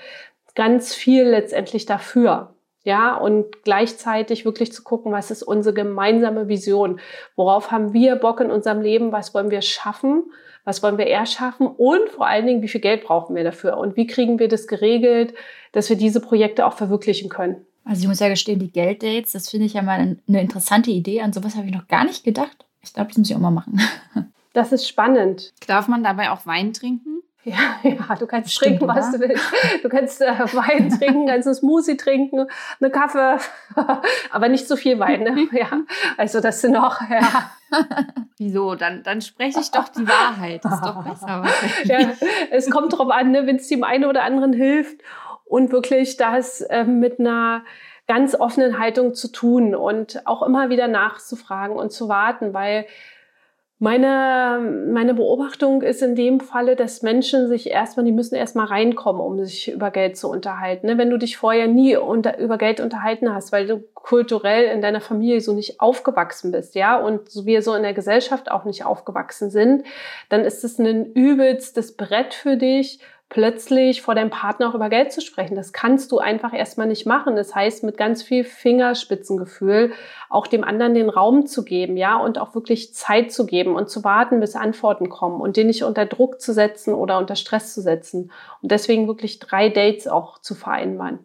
ganz 0.56 0.94
viel 0.94 1.24
letztendlich 1.24 1.86
dafür. 1.86 2.53
Ja, 2.84 3.16
und 3.16 3.64
gleichzeitig 3.64 4.44
wirklich 4.44 4.74
zu 4.74 4.84
gucken, 4.84 5.12
was 5.14 5.32
ist 5.32 5.42
unsere 5.44 5.74
gemeinsame 5.74 6.50
Vision? 6.50 7.00
Worauf 7.36 7.72
haben 7.72 7.94
wir 7.94 8.18
Bock 8.18 8.42
in 8.42 8.52
unserem 8.52 8.82
Leben? 8.82 9.12
Was 9.14 9.34
wollen 9.34 9.52
wir 9.52 9.62
schaffen? 9.62 10.24
Was 10.66 10.84
wollen 10.84 10.98
wir 10.98 11.08
erschaffen? 11.08 11.68
Und 11.68 12.10
vor 12.10 12.28
allen 12.28 12.46
Dingen, 12.46 12.62
wie 12.62 12.68
viel 12.68 12.82
Geld 12.82 13.06
brauchen 13.06 13.36
wir 13.36 13.44
dafür? 13.44 13.78
Und 13.78 13.96
wie 13.96 14.08
kriegen 14.08 14.38
wir 14.38 14.50
das 14.50 14.68
geregelt, 14.68 15.34
dass 15.72 15.90
wir 15.90 15.96
diese 15.96 16.20
Projekte 16.20 16.66
auch 16.66 16.74
verwirklichen 16.74 17.30
können? 17.30 17.66
Also 17.86 18.02
ich 18.02 18.08
muss 18.08 18.20
ja 18.20 18.30
gestehen, 18.30 18.60
die 18.60 18.72
Gelddates, 18.72 19.34
das 19.34 19.50
finde 19.50 19.66
ich 19.66 19.74
ja 19.74 19.82
mal 19.82 20.18
eine 20.28 20.42
interessante 20.42 20.92
Idee. 20.92 21.22
An 21.22 21.34
sowas 21.34 21.56
habe 21.56 21.68
ich 21.68 21.74
noch 21.74 21.88
gar 21.88 22.06
nicht 22.06 22.24
gedacht. 22.24 22.66
Ich 22.82 22.94
glaube, 22.94 23.10
das 23.10 23.18
muss 23.18 23.30
ich 23.30 23.36
auch 23.36 23.42
mal 23.42 23.52
machen. 23.52 23.80
Das 24.56 24.72
ist 24.72 24.88
spannend. 24.88 25.52
Darf 25.66 25.88
man 25.88 26.04
dabei 26.04 26.30
auch 26.30 26.46
Wein 26.46 26.74
trinken? 26.74 27.23
Ja, 27.46 27.76
ja, 27.84 28.16
du 28.18 28.26
kannst 28.26 28.54
Stimmt, 28.54 28.80
trinken, 28.80 28.86
oder? 28.86 28.96
was 28.96 29.12
du 29.12 29.20
willst. 29.20 29.44
Du 29.82 29.90
kannst 29.90 30.22
äh, 30.22 30.28
Wein 30.54 30.90
trinken, 30.90 31.28
kannst 31.28 31.48
einen 31.48 31.56
Smoothie 31.56 31.98
trinken, 31.98 32.48
eine 32.80 32.90
Kaffee, 32.90 33.38
aber 34.32 34.48
nicht 34.48 34.66
so 34.68 34.78
viel 34.78 34.98
Wein. 34.98 35.24
Ne? 35.24 35.48
Ja, 35.52 35.82
also 36.18 36.40
das 36.40 36.62
sind 36.62 36.72
noch, 36.72 37.02
ja. 37.02 37.52
Wieso? 38.38 38.76
Dann, 38.76 39.04
dann 39.04 39.22
spreche 39.22 39.60
ich 39.60 39.72
doch 39.72 39.90
die 39.90 40.08
Wahrheit. 40.08 40.64
Das 40.64 40.76
ist 40.76 40.86
doch 40.86 41.04
besser. 41.04 41.44
ja, 41.84 42.14
es 42.52 42.70
kommt 42.70 42.98
drauf 42.98 43.10
an, 43.10 43.32
ne, 43.32 43.46
wenn 43.46 43.58
es 43.58 43.68
dem 43.68 43.84
einen 43.84 44.06
oder 44.06 44.24
anderen 44.24 44.54
hilft 44.54 45.02
und 45.44 45.72
wirklich 45.72 46.16
das 46.16 46.62
äh, 46.62 46.86
mit 46.86 47.20
einer 47.20 47.64
ganz 48.08 48.36
offenen 48.36 48.80
Haltung 48.80 49.16
zu 49.16 49.32
tun 49.32 49.76
und 49.76 50.26
auch 50.26 50.44
immer 50.44 50.70
wieder 50.70 50.88
nachzufragen 50.88 51.76
und 51.76 51.92
zu 51.92 52.08
warten, 52.10 52.54
weil 52.54 52.86
meine, 53.84 54.62
meine 54.90 55.14
Beobachtung 55.14 55.82
ist 55.82 56.02
in 56.02 56.16
dem 56.16 56.40
Falle, 56.40 56.78
dass 56.78 57.02
Menschen 57.02 57.50
sich 57.50 57.70
erstmal, 57.70 58.06
die 58.06 58.14
müssen 58.14 58.36
erstmal 58.36 58.68
reinkommen, 58.68 59.22
um 59.22 59.44
sich 59.44 59.74
über 59.74 59.92
Geld 59.92 60.16
zu 60.16 60.30
unterhalten. 60.30 60.88
Ne? 60.88 60.98
Wenn 60.98 61.10
du 61.10 61.18
dich 61.18 61.36
vorher 61.36 61.68
nie 61.68 61.98
unter, 61.98 62.40
über 62.40 62.58
Geld 62.58 62.80
unterhalten 62.80 63.36
hast, 63.36 63.52
weil 63.52 63.68
du 63.68 63.84
kulturell 63.94 64.74
in 64.74 64.82
deiner 64.82 65.02
Familie 65.02 65.42
so 65.42 65.54
nicht 65.54 65.82
aufgewachsen 65.82 66.54
bist, 66.54 66.76
ja, 66.76 66.98
und 66.98 67.46
wir 67.46 67.62
so 67.62 67.74
in 67.74 67.84
der 67.84 67.94
Gesellschaft 67.94 68.50
auch 68.50 68.64
nicht 68.64 68.86
aufgewachsen 68.86 69.50
sind, 69.50 69.84
dann 70.30 70.46
ist 70.46 70.64
es 70.64 70.80
ein 70.80 71.12
übelstes 71.12 71.98
Brett 71.98 72.34
für 72.34 72.56
dich, 72.56 73.00
plötzlich 73.34 74.04
vor 74.04 74.14
deinem 74.14 74.30
Partner 74.30 74.70
auch 74.70 74.76
über 74.76 74.90
Geld 74.90 75.12
zu 75.12 75.20
sprechen. 75.20 75.56
Das 75.56 75.74
kannst 75.74 76.12
du 76.12 76.20
einfach 76.20 76.54
erstmal 76.54 76.86
nicht 76.86 77.08
machen. 77.08 77.36
Das 77.36 77.56
heißt, 77.56 77.84
mit 77.84 77.98
ganz 77.98 78.22
viel 78.22 78.44
Fingerspitzengefühl 78.44 79.92
auch 80.30 80.46
dem 80.46 80.64
anderen 80.64 80.94
den 80.94 81.10
Raum 81.10 81.48
zu 81.48 81.66
geben, 81.66 81.98
ja, 81.98 82.16
und 82.16 82.38
auch 82.38 82.54
wirklich 82.54 82.94
Zeit 82.94 83.32
zu 83.32 83.48
geben 83.48 83.76
und 83.76 83.90
zu 83.90 84.04
warten, 84.04 84.40
bis 84.40 84.56
Antworten 84.56 85.10
kommen 85.10 85.42
und 85.42 85.58
den 85.58 85.66
nicht 85.66 85.84
unter 85.84 86.06
Druck 86.06 86.40
zu 86.40 86.54
setzen 86.54 86.94
oder 86.94 87.18
unter 87.18 87.36
Stress 87.36 87.74
zu 87.74 87.82
setzen. 87.82 88.32
Und 88.62 88.72
deswegen 88.72 89.08
wirklich 89.08 89.40
drei 89.40 89.70
Dates 89.70 90.08
auch 90.08 90.38
zu 90.38 90.54
vereinbaren. 90.54 91.20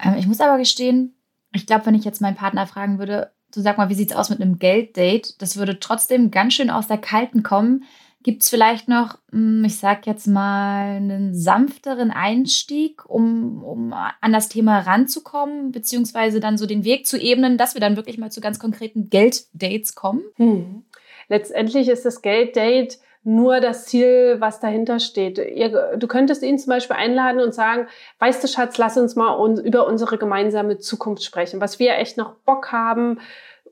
Ähm, 0.00 0.14
ich 0.16 0.28
muss 0.28 0.40
aber 0.40 0.58
gestehen, 0.58 1.16
ich 1.52 1.66
glaube, 1.66 1.86
wenn 1.86 1.96
ich 1.96 2.04
jetzt 2.04 2.20
meinen 2.20 2.36
Partner 2.36 2.68
fragen 2.68 3.00
würde, 3.00 3.32
du 3.52 3.60
sag 3.60 3.78
mal, 3.78 3.88
wie 3.88 3.94
sieht's 3.94 4.14
aus 4.14 4.30
mit 4.30 4.40
einem 4.40 4.60
Gelddate? 4.60 5.34
Das 5.38 5.56
würde 5.56 5.80
trotzdem 5.80 6.30
ganz 6.30 6.54
schön 6.54 6.70
aus 6.70 6.86
der 6.86 6.98
Kalten 6.98 7.42
kommen, 7.42 7.84
Gibt 8.22 8.42
es 8.42 8.50
vielleicht 8.50 8.88
noch, 8.88 9.18
hm, 9.30 9.64
ich 9.64 9.78
sag 9.78 10.06
jetzt 10.06 10.26
mal, 10.26 10.96
einen 10.96 11.34
sanfteren 11.34 12.10
Einstieg, 12.10 13.08
um, 13.08 13.62
um 13.64 13.92
an 13.92 14.32
das 14.32 14.48
Thema 14.48 14.80
ranzukommen, 14.80 15.72
beziehungsweise 15.72 16.40
dann 16.40 16.56
so 16.56 16.66
den 16.66 16.84
Weg 16.84 17.06
zu 17.06 17.18
ebnen, 17.18 17.58
dass 17.58 17.74
wir 17.74 17.80
dann 17.80 17.96
wirklich 17.96 18.18
mal 18.18 18.30
zu 18.30 18.40
ganz 18.40 18.58
konkreten 18.58 19.10
Gelddates 19.10 19.94
kommen? 19.94 20.22
Hm. 20.36 20.84
Letztendlich 21.28 21.88
ist 21.88 22.04
das 22.04 22.22
Gelddate 22.22 22.96
nur 23.24 23.60
das 23.60 23.86
Ziel, 23.86 24.36
was 24.40 24.58
dahinter 24.58 24.98
steht. 24.98 25.38
Ihr, 25.38 25.96
du 25.96 26.08
könntest 26.08 26.42
ihn 26.42 26.58
zum 26.58 26.70
Beispiel 26.70 26.96
einladen 26.96 27.40
und 27.40 27.54
sagen, 27.54 27.86
weißt 28.18 28.42
du, 28.42 28.48
Schatz, 28.48 28.78
lass 28.78 28.98
uns 28.98 29.14
mal 29.14 29.34
un 29.36 29.58
über 29.58 29.86
unsere 29.86 30.18
gemeinsame 30.18 30.78
Zukunft 30.78 31.22
sprechen, 31.22 31.60
was 31.60 31.78
wir 31.78 31.96
echt 31.96 32.16
noch 32.16 32.34
Bock 32.34 32.72
haben, 32.72 33.20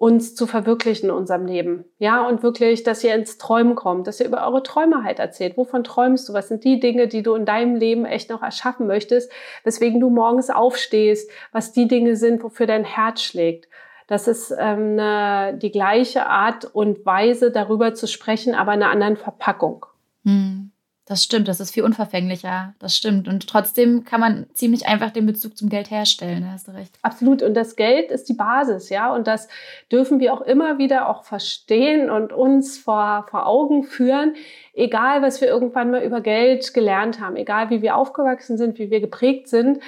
uns 0.00 0.34
zu 0.34 0.46
verwirklichen 0.46 1.10
in 1.10 1.14
unserem 1.14 1.44
Leben. 1.44 1.84
Ja, 1.98 2.26
und 2.26 2.42
wirklich, 2.42 2.84
dass 2.84 3.04
ihr 3.04 3.14
ins 3.14 3.36
Träumen 3.36 3.74
kommt, 3.74 4.06
dass 4.06 4.18
ihr 4.18 4.24
über 4.24 4.46
eure 4.46 4.62
Träume 4.62 5.04
halt 5.04 5.18
erzählt. 5.18 5.58
Wovon 5.58 5.84
träumst 5.84 6.26
du? 6.26 6.32
Was 6.32 6.48
sind 6.48 6.64
die 6.64 6.80
Dinge, 6.80 7.06
die 7.06 7.22
du 7.22 7.34
in 7.34 7.44
deinem 7.44 7.76
Leben 7.76 8.06
echt 8.06 8.30
noch 8.30 8.42
erschaffen 8.42 8.86
möchtest? 8.86 9.30
Weswegen 9.62 10.00
du 10.00 10.08
morgens 10.08 10.48
aufstehst? 10.48 11.30
Was 11.52 11.72
die 11.72 11.86
Dinge 11.86 12.16
sind, 12.16 12.42
wofür 12.42 12.66
dein 12.66 12.84
Herz 12.84 13.20
schlägt? 13.20 13.68
Das 14.06 14.26
ist 14.26 14.54
ähm, 14.58 14.98
eine, 14.98 15.58
die 15.58 15.70
gleiche 15.70 16.24
Art 16.24 16.64
und 16.64 17.04
Weise, 17.04 17.50
darüber 17.50 17.92
zu 17.92 18.08
sprechen, 18.08 18.54
aber 18.54 18.72
in 18.72 18.82
einer 18.82 18.92
anderen 18.92 19.18
Verpackung. 19.18 19.84
Hm. 20.24 20.69
Das 21.10 21.24
stimmt, 21.24 21.48
das 21.48 21.58
ist 21.58 21.72
viel 21.72 21.82
unverfänglicher. 21.82 22.72
Das 22.78 22.94
stimmt. 22.94 23.26
Und 23.26 23.48
trotzdem 23.48 24.04
kann 24.04 24.20
man 24.20 24.46
ziemlich 24.52 24.86
einfach 24.86 25.10
den 25.10 25.26
Bezug 25.26 25.58
zum 25.58 25.68
Geld 25.68 25.90
herstellen. 25.90 26.44
Da 26.44 26.52
hast 26.52 26.68
du 26.68 26.70
recht. 26.70 26.96
Absolut. 27.02 27.42
Und 27.42 27.54
das 27.54 27.74
Geld 27.74 28.12
ist 28.12 28.28
die 28.28 28.34
Basis, 28.34 28.90
ja. 28.90 29.12
Und 29.12 29.26
das 29.26 29.48
dürfen 29.90 30.20
wir 30.20 30.32
auch 30.32 30.40
immer 30.40 30.78
wieder 30.78 31.08
auch 31.08 31.24
verstehen 31.24 32.10
und 32.10 32.32
uns 32.32 32.78
vor, 32.78 33.26
vor 33.28 33.48
Augen 33.48 33.82
führen. 33.82 34.36
Egal, 34.72 35.20
was 35.20 35.40
wir 35.40 35.48
irgendwann 35.48 35.90
mal 35.90 36.04
über 36.04 36.20
Geld 36.20 36.72
gelernt 36.74 37.18
haben, 37.18 37.34
egal 37.34 37.70
wie 37.70 37.82
wir 37.82 37.96
aufgewachsen 37.96 38.56
sind, 38.56 38.78
wie 38.78 38.92
wir 38.92 39.00
geprägt 39.00 39.48
sind, 39.48 39.80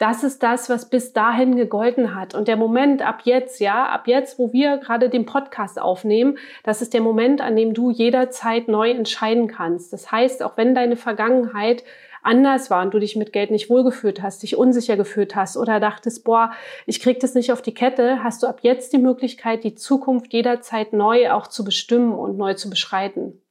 das 0.00 0.24
ist 0.24 0.42
das, 0.42 0.70
was 0.70 0.88
bis 0.88 1.12
dahin 1.12 1.56
gegolten 1.56 2.14
hat. 2.14 2.34
Und 2.34 2.48
der 2.48 2.56
Moment 2.56 3.02
ab 3.02 3.20
jetzt, 3.24 3.60
ja, 3.60 3.84
ab 3.84 4.08
jetzt, 4.08 4.38
wo 4.38 4.50
wir 4.50 4.78
gerade 4.78 5.10
den 5.10 5.26
Podcast 5.26 5.78
aufnehmen, 5.78 6.38
das 6.64 6.80
ist 6.80 6.94
der 6.94 7.02
Moment, 7.02 7.42
an 7.42 7.54
dem 7.54 7.74
du 7.74 7.90
jederzeit 7.90 8.66
neu 8.66 8.90
entscheiden 8.90 9.46
kannst. 9.46 9.92
Das 9.92 10.10
heißt, 10.10 10.42
auch 10.42 10.56
wenn 10.56 10.74
deine 10.74 10.96
Vergangenheit 10.96 11.84
anders 12.22 12.70
war 12.70 12.82
und 12.82 12.94
du 12.94 12.98
dich 12.98 13.14
mit 13.14 13.34
Geld 13.34 13.50
nicht 13.50 13.68
wohlgefühlt 13.68 14.22
hast, 14.22 14.42
dich 14.42 14.56
unsicher 14.56 14.96
gefühlt 14.96 15.36
hast 15.36 15.58
oder 15.58 15.80
dachtest, 15.80 16.24
boah, 16.24 16.52
ich 16.86 17.00
krieg 17.00 17.20
das 17.20 17.34
nicht 17.34 17.52
auf 17.52 17.60
die 17.60 17.74
Kette, 17.74 18.24
hast 18.24 18.42
du 18.42 18.46
ab 18.46 18.60
jetzt 18.62 18.94
die 18.94 18.98
Möglichkeit, 18.98 19.64
die 19.64 19.74
Zukunft 19.74 20.32
jederzeit 20.32 20.94
neu 20.94 21.30
auch 21.30 21.46
zu 21.46 21.62
bestimmen 21.62 22.14
und 22.14 22.38
neu 22.38 22.54
zu 22.54 22.70
beschreiten. 22.70 23.42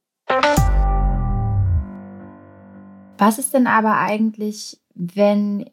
Was 3.18 3.38
ist 3.38 3.54
denn 3.54 3.68
aber 3.68 3.98
eigentlich, 3.98 4.80
wenn 4.96 5.70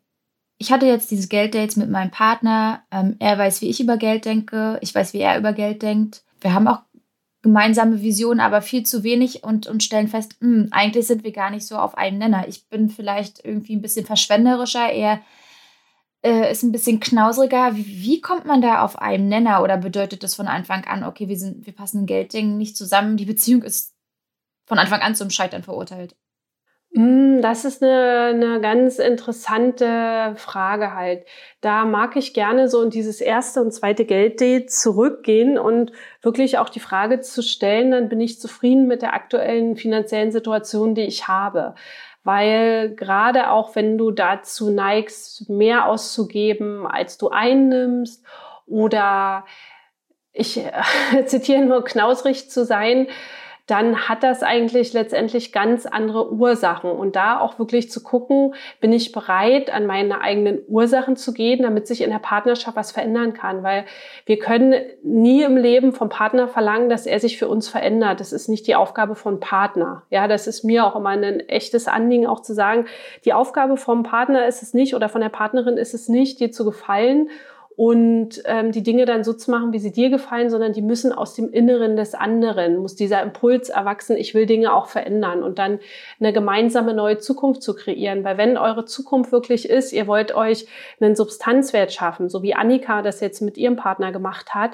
ich 0.57 0.71
hatte 0.71 0.87
jetzt 0.87 1.11
diese 1.11 1.27
Gelddates 1.27 1.75
mit 1.75 1.89
meinem 1.89 2.11
Partner. 2.11 2.83
Ähm, 2.91 3.15
er 3.19 3.37
weiß, 3.37 3.61
wie 3.61 3.69
ich 3.69 3.79
über 3.79 3.97
Geld 3.97 4.25
denke. 4.25 4.79
Ich 4.81 4.93
weiß, 4.93 5.13
wie 5.13 5.19
er 5.19 5.37
über 5.37 5.53
Geld 5.53 5.81
denkt. 5.81 6.23
Wir 6.41 6.53
haben 6.53 6.67
auch 6.67 6.81
gemeinsame 7.43 8.01
Visionen, 8.01 8.39
aber 8.39 8.61
viel 8.61 8.83
zu 8.83 9.03
wenig 9.03 9.43
und, 9.43 9.67
und 9.67 9.83
stellen 9.83 10.07
fest, 10.07 10.35
mh, 10.39 10.63
hm, 10.63 10.67
eigentlich 10.71 11.07
sind 11.07 11.23
wir 11.23 11.31
gar 11.31 11.49
nicht 11.51 11.65
so 11.65 11.77
auf 11.77 11.97
einem 11.97 12.17
Nenner. 12.17 12.47
Ich 12.47 12.67
bin 12.67 12.89
vielleicht 12.89 13.43
irgendwie 13.45 13.75
ein 13.75 13.81
bisschen 13.81 14.05
verschwenderischer, 14.05 14.91
er 14.91 15.21
äh, 16.23 16.51
ist 16.51 16.63
ein 16.63 16.71
bisschen 16.71 16.99
knausriger. 16.99 17.75
Wie, 17.75 17.85
wie, 17.85 18.21
kommt 18.21 18.45
man 18.45 18.61
da 18.61 18.83
auf 18.83 18.99
einen 18.99 19.29
Nenner 19.29 19.61
oder 19.61 19.77
bedeutet 19.77 20.23
das 20.23 20.35
von 20.35 20.47
Anfang 20.47 20.85
an, 20.85 21.03
okay, 21.03 21.29
wir, 21.29 21.37
sind, 21.37 21.65
wir 21.65 21.73
passen 21.73 22.01
in 22.01 22.05
Gelddingen 22.07 22.57
nicht 22.57 22.75
zusammen, 22.75 23.17
die 23.17 23.25
Beziehung 23.25 23.61
ist 23.61 23.93
von 24.65 24.79
Anfang 24.79 25.01
an 25.01 25.15
zum 25.15 25.29
Scheitern 25.29 25.63
verurteilt? 25.63 26.15
Hm, 26.97 27.43
das 27.43 27.63
ist 27.63 27.83
eine, 27.83 28.31
eine 28.33 28.59
ganz 28.59 28.97
interessante 28.97 30.33
Frage 30.35 30.95
halt. 30.95 31.27
Da 31.61 31.85
mag 31.85 32.15
ich 32.15 32.33
gerne 32.33 32.67
so 32.69 32.81
in 32.81 32.89
dieses 32.89 33.21
erste 33.21 33.61
und 33.61 33.71
zweite 33.71 34.03
Gelddate 34.03 34.65
zurückgehen 34.65 35.59
und 35.59 35.91
wirklich 36.23 36.57
auch 36.57 36.69
die 36.69 36.79
Frage 36.79 37.19
zu 37.19 37.43
stellen, 37.43 37.91
dann 37.91 38.09
bin 38.09 38.19
ich 38.19 38.39
zufrieden 38.39 38.87
mit 38.87 39.03
der 39.03 39.13
aktuellen 39.13 39.75
finanziellen 39.75 40.31
Situation, 40.31 40.95
die 40.95 41.03
ich 41.03 41.27
habe. 41.27 41.75
Weil 42.23 42.95
gerade 42.95 43.51
auch 43.51 43.75
wenn 43.75 43.99
du 43.99 44.09
dazu 44.09 44.71
neigst, 44.71 45.51
mehr 45.51 45.85
auszugeben, 45.85 46.87
als 46.87 47.19
du 47.19 47.29
einnimmst 47.29 48.25
oder 48.65 49.45
ich 50.33 50.59
zitiere 51.27 51.63
nur 51.63 51.83
knausrig 51.83 52.49
zu 52.49 52.65
sein, 52.65 53.05
dann 53.67 54.07
hat 54.07 54.23
das 54.23 54.43
eigentlich 54.43 54.93
letztendlich 54.93 55.51
ganz 55.51 55.85
andere 55.85 56.31
Ursachen. 56.31 56.89
Und 56.89 57.17
da 57.17 57.39
auch 57.39 57.59
wirklich 57.59 57.91
zu 57.91 58.01
gucken, 58.01 58.55
bin 58.79 58.93
ich 58.93 59.11
bereit, 59.11 59.69
an 59.69 59.85
meine 59.85 60.21
eigenen 60.21 60.59
Ursachen 60.67 61.17
zu 61.17 61.33
gehen, 61.33 61.63
damit 61.63 61.85
sich 61.85 62.01
in 62.01 62.09
der 62.09 62.19
Partnerschaft 62.19 62.77
was 62.77 62.93
verändern 62.93 63.33
kann. 63.33 63.63
Weil 63.63 63.83
wir 64.25 64.39
können 64.39 64.73
nie 65.03 65.43
im 65.43 65.57
Leben 65.57 65.91
vom 65.91 66.07
Partner 66.07 66.47
verlangen, 66.47 66.87
dass 66.87 67.05
er 67.05 67.19
sich 67.19 67.37
für 67.37 67.49
uns 67.49 67.67
verändert. 67.67 68.21
Das 68.21 68.31
ist 68.31 68.47
nicht 68.47 68.67
die 68.67 68.75
Aufgabe 68.75 69.15
von 69.15 69.41
Partner. 69.41 70.03
Ja, 70.09 70.29
das 70.29 70.47
ist 70.47 70.63
mir 70.63 70.85
auch 70.85 70.95
immer 70.95 71.09
ein 71.09 71.41
echtes 71.41 71.89
Anliegen, 71.89 72.25
auch 72.25 72.41
zu 72.41 72.53
sagen, 72.53 72.85
die 73.25 73.33
Aufgabe 73.33 73.75
vom 73.75 74.03
Partner 74.03 74.47
ist 74.47 74.63
es 74.63 74.73
nicht 74.73 74.95
oder 74.95 75.09
von 75.09 75.19
der 75.19 75.29
Partnerin 75.29 75.75
ist 75.75 75.93
es 75.93 76.07
nicht, 76.07 76.39
dir 76.39 76.53
zu 76.53 76.63
gefallen 76.63 77.29
und 77.77 78.41
ähm, 78.45 78.71
die 78.71 78.81
Dinge 78.81 79.05
dann 79.05 79.23
so 79.23 79.33
zu 79.33 79.51
machen, 79.51 79.71
wie 79.71 79.77
sie 79.77 79.91
dir 79.91 80.09
gefallen, 80.09 80.49
sondern 80.49 80.73
die 80.73 80.81
müssen 80.81 81.13
aus 81.13 81.35
dem 81.35 81.51
Inneren 81.51 81.95
des 81.95 82.15
anderen, 82.15 82.77
muss 82.77 82.95
dieser 82.95 83.21
Impuls 83.21 83.69
erwachsen, 83.69 84.17
ich 84.17 84.33
will 84.33 84.47
Dinge 84.47 84.73
auch 84.73 84.87
verändern 84.87 85.43
und 85.43 85.59
dann 85.59 85.79
eine 86.19 86.33
gemeinsame 86.33 86.95
neue 86.95 87.19
Zukunft 87.19 87.61
zu 87.61 87.75
kreieren. 87.75 88.23
Weil 88.23 88.39
wenn 88.39 88.57
eure 88.57 88.85
Zukunft 88.85 89.31
wirklich 89.31 89.69
ist, 89.69 89.93
ihr 89.93 90.07
wollt 90.07 90.33
euch 90.33 90.65
einen 90.99 91.15
Substanzwert 91.15 91.93
schaffen, 91.93 92.29
so 92.29 92.41
wie 92.41 92.55
Annika 92.55 93.03
das 93.03 93.19
jetzt 93.19 93.43
mit 93.43 93.59
ihrem 93.59 93.75
Partner 93.75 94.11
gemacht 94.11 94.55
hat 94.55 94.71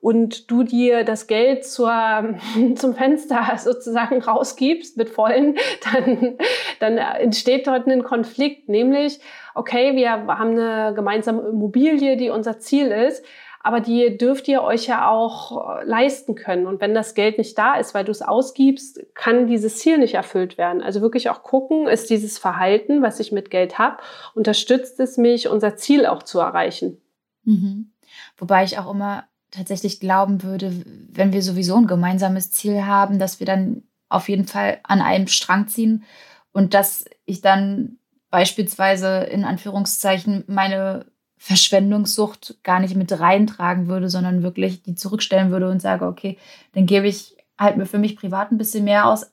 und 0.00 0.50
du 0.50 0.62
dir 0.62 1.04
das 1.04 1.26
Geld 1.26 1.66
zur, 1.66 1.92
zum 2.76 2.94
Fenster 2.94 3.58
sozusagen 3.58 4.22
rausgibst 4.22 4.96
mit 4.96 5.10
vollen, 5.10 5.56
dann, 5.92 6.38
dann 6.80 6.96
entsteht 6.96 7.66
dort 7.66 7.86
ein 7.86 8.02
Konflikt, 8.02 8.70
nämlich, 8.70 9.20
okay, 9.56 9.96
wir 9.96 10.10
haben 10.10 10.58
eine 10.58 10.94
gemeinsame 10.94 11.42
Immobilie, 11.42 12.16
die 12.16 12.30
unser 12.30 12.58
Ziel 12.58 12.88
ist, 12.88 13.24
aber 13.60 13.80
die 13.80 14.16
dürft 14.16 14.46
ihr 14.46 14.62
euch 14.62 14.86
ja 14.86 15.10
auch 15.10 15.82
leisten 15.82 16.36
können. 16.36 16.66
Und 16.66 16.80
wenn 16.80 16.94
das 16.94 17.14
Geld 17.14 17.36
nicht 17.36 17.58
da 17.58 17.74
ist, 17.74 17.94
weil 17.94 18.04
du 18.04 18.12
es 18.12 18.22
ausgibst, 18.22 19.00
kann 19.14 19.48
dieses 19.48 19.78
Ziel 19.78 19.98
nicht 19.98 20.14
erfüllt 20.14 20.56
werden. 20.56 20.82
Also 20.82 21.00
wirklich 21.00 21.30
auch 21.30 21.42
gucken, 21.42 21.88
ist 21.88 22.08
dieses 22.08 22.38
Verhalten, 22.38 23.02
was 23.02 23.18
ich 23.18 23.32
mit 23.32 23.50
Geld 23.50 23.76
habe, 23.76 23.96
unterstützt 24.34 25.00
es 25.00 25.16
mich, 25.16 25.48
unser 25.48 25.74
Ziel 25.74 26.06
auch 26.06 26.22
zu 26.22 26.38
erreichen. 26.38 27.00
Mhm. 27.42 27.90
Wobei 28.36 28.62
ich 28.62 28.78
auch 28.78 28.88
immer 28.88 29.24
tatsächlich 29.50 29.98
glauben 29.98 30.44
würde, 30.44 30.72
wenn 31.10 31.32
wir 31.32 31.42
sowieso 31.42 31.76
ein 31.76 31.88
gemeinsames 31.88 32.52
Ziel 32.52 32.86
haben, 32.86 33.18
dass 33.18 33.40
wir 33.40 33.46
dann 33.46 33.82
auf 34.08 34.28
jeden 34.28 34.46
Fall 34.46 34.78
an 34.84 35.00
einem 35.00 35.26
Strang 35.26 35.66
ziehen 35.66 36.04
und 36.52 36.72
dass 36.72 37.04
ich 37.24 37.40
dann 37.40 37.98
beispielsweise 38.36 39.20
in 39.30 39.44
Anführungszeichen 39.44 40.44
meine 40.46 41.06
Verschwendungssucht 41.38 42.62
gar 42.62 42.80
nicht 42.80 42.94
mit 42.94 43.18
reintragen 43.18 43.88
würde, 43.88 44.10
sondern 44.10 44.42
wirklich 44.42 44.82
die 44.82 44.94
zurückstellen 44.94 45.50
würde 45.50 45.70
und 45.70 45.80
sage, 45.80 46.04
okay, 46.04 46.36
dann 46.74 46.84
gebe 46.84 47.08
ich 47.08 47.34
halt 47.58 47.78
mir 47.78 47.86
für 47.86 47.96
mich 47.96 48.14
privat 48.14 48.52
ein 48.52 48.58
bisschen 48.58 48.84
mehr 48.84 49.06
aus. 49.06 49.32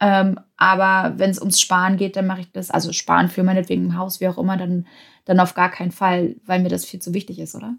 Ähm, 0.00 0.38
aber 0.56 1.18
wenn 1.18 1.30
es 1.30 1.40
ums 1.40 1.60
Sparen 1.60 1.96
geht, 1.96 2.14
dann 2.14 2.28
mache 2.28 2.42
ich 2.42 2.52
das, 2.52 2.70
also 2.70 2.92
Sparen 2.92 3.26
für 3.26 3.42
meinetwegen 3.42 3.86
im 3.86 3.98
Haus, 3.98 4.20
wie 4.20 4.28
auch 4.28 4.38
immer, 4.38 4.56
dann, 4.56 4.86
dann 5.24 5.40
auf 5.40 5.54
gar 5.54 5.72
keinen 5.72 5.90
Fall, 5.90 6.36
weil 6.46 6.60
mir 6.60 6.68
das 6.68 6.84
viel 6.84 7.02
zu 7.02 7.14
wichtig 7.14 7.40
ist, 7.40 7.56
oder? 7.56 7.74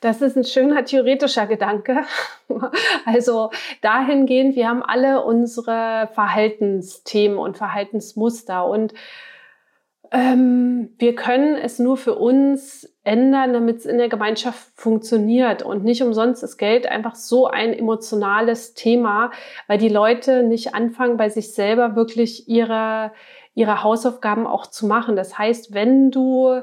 Das 0.00 0.20
ist 0.20 0.36
ein 0.36 0.44
schöner 0.44 0.84
theoretischer 0.84 1.46
Gedanke. 1.46 2.04
Also 3.06 3.50
dahingehend, 3.80 4.56
wir 4.56 4.68
haben 4.68 4.82
alle 4.82 5.24
unsere 5.24 6.10
Verhaltensthemen 6.12 7.38
und 7.38 7.56
Verhaltensmuster 7.56 8.66
und 8.66 8.92
ähm, 10.12 10.94
wir 10.98 11.14
können 11.14 11.56
es 11.56 11.78
nur 11.78 11.96
für 11.96 12.14
uns 12.14 12.88
ändern, 13.04 13.52
damit 13.52 13.78
es 13.78 13.86
in 13.86 13.98
der 13.98 14.08
Gemeinschaft 14.08 14.68
funktioniert. 14.74 15.62
Und 15.62 15.84
nicht 15.84 16.02
umsonst 16.02 16.42
ist 16.42 16.56
Geld 16.56 16.86
einfach 16.86 17.14
so 17.14 17.46
ein 17.46 17.72
emotionales 17.72 18.74
Thema, 18.74 19.30
weil 19.68 19.78
die 19.78 19.88
Leute 19.88 20.42
nicht 20.42 20.74
anfangen, 20.74 21.16
bei 21.16 21.28
sich 21.28 21.54
selber 21.54 21.96
wirklich 21.96 22.48
ihre, 22.48 23.12
ihre 23.54 23.82
Hausaufgaben 23.82 24.46
auch 24.46 24.66
zu 24.66 24.86
machen. 24.86 25.16
Das 25.16 25.38
heißt, 25.38 25.72
wenn 25.72 26.10
du 26.10 26.62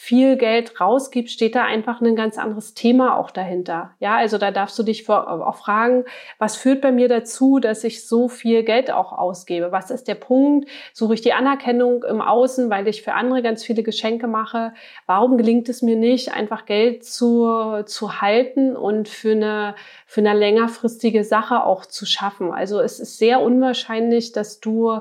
viel 0.00 0.36
Geld 0.36 0.80
rausgibst, 0.80 1.34
steht 1.34 1.56
da 1.56 1.64
einfach 1.64 2.00
ein 2.00 2.14
ganz 2.14 2.38
anderes 2.38 2.72
Thema 2.72 3.16
auch 3.16 3.32
dahinter. 3.32 3.90
Ja, 3.98 4.16
also 4.16 4.38
da 4.38 4.52
darfst 4.52 4.78
du 4.78 4.84
dich 4.84 5.10
auch 5.10 5.56
fragen, 5.56 6.04
was 6.38 6.54
führt 6.54 6.82
bei 6.82 6.92
mir 6.92 7.08
dazu, 7.08 7.58
dass 7.58 7.82
ich 7.82 8.06
so 8.06 8.28
viel 8.28 8.62
Geld 8.62 8.92
auch 8.92 9.10
ausgebe? 9.12 9.72
Was 9.72 9.90
ist 9.90 10.06
der 10.06 10.14
Punkt? 10.14 10.68
Suche 10.92 11.14
ich 11.14 11.20
die 11.20 11.32
Anerkennung 11.32 12.04
im 12.04 12.20
Außen, 12.20 12.70
weil 12.70 12.86
ich 12.86 13.02
für 13.02 13.14
andere 13.14 13.42
ganz 13.42 13.64
viele 13.64 13.82
Geschenke 13.82 14.28
mache? 14.28 14.72
Warum 15.06 15.36
gelingt 15.36 15.68
es 15.68 15.82
mir 15.82 15.96
nicht, 15.96 16.32
einfach 16.32 16.64
Geld 16.64 17.04
zu, 17.04 17.82
zu 17.84 18.20
halten 18.20 18.76
und 18.76 19.08
für 19.08 19.32
eine, 19.32 19.74
für 20.06 20.20
eine 20.20 20.32
längerfristige 20.32 21.24
Sache 21.24 21.64
auch 21.64 21.84
zu 21.84 22.06
schaffen? 22.06 22.52
Also 22.52 22.78
es 22.78 23.00
ist 23.00 23.18
sehr 23.18 23.40
unwahrscheinlich, 23.40 24.30
dass 24.30 24.60
du 24.60 25.00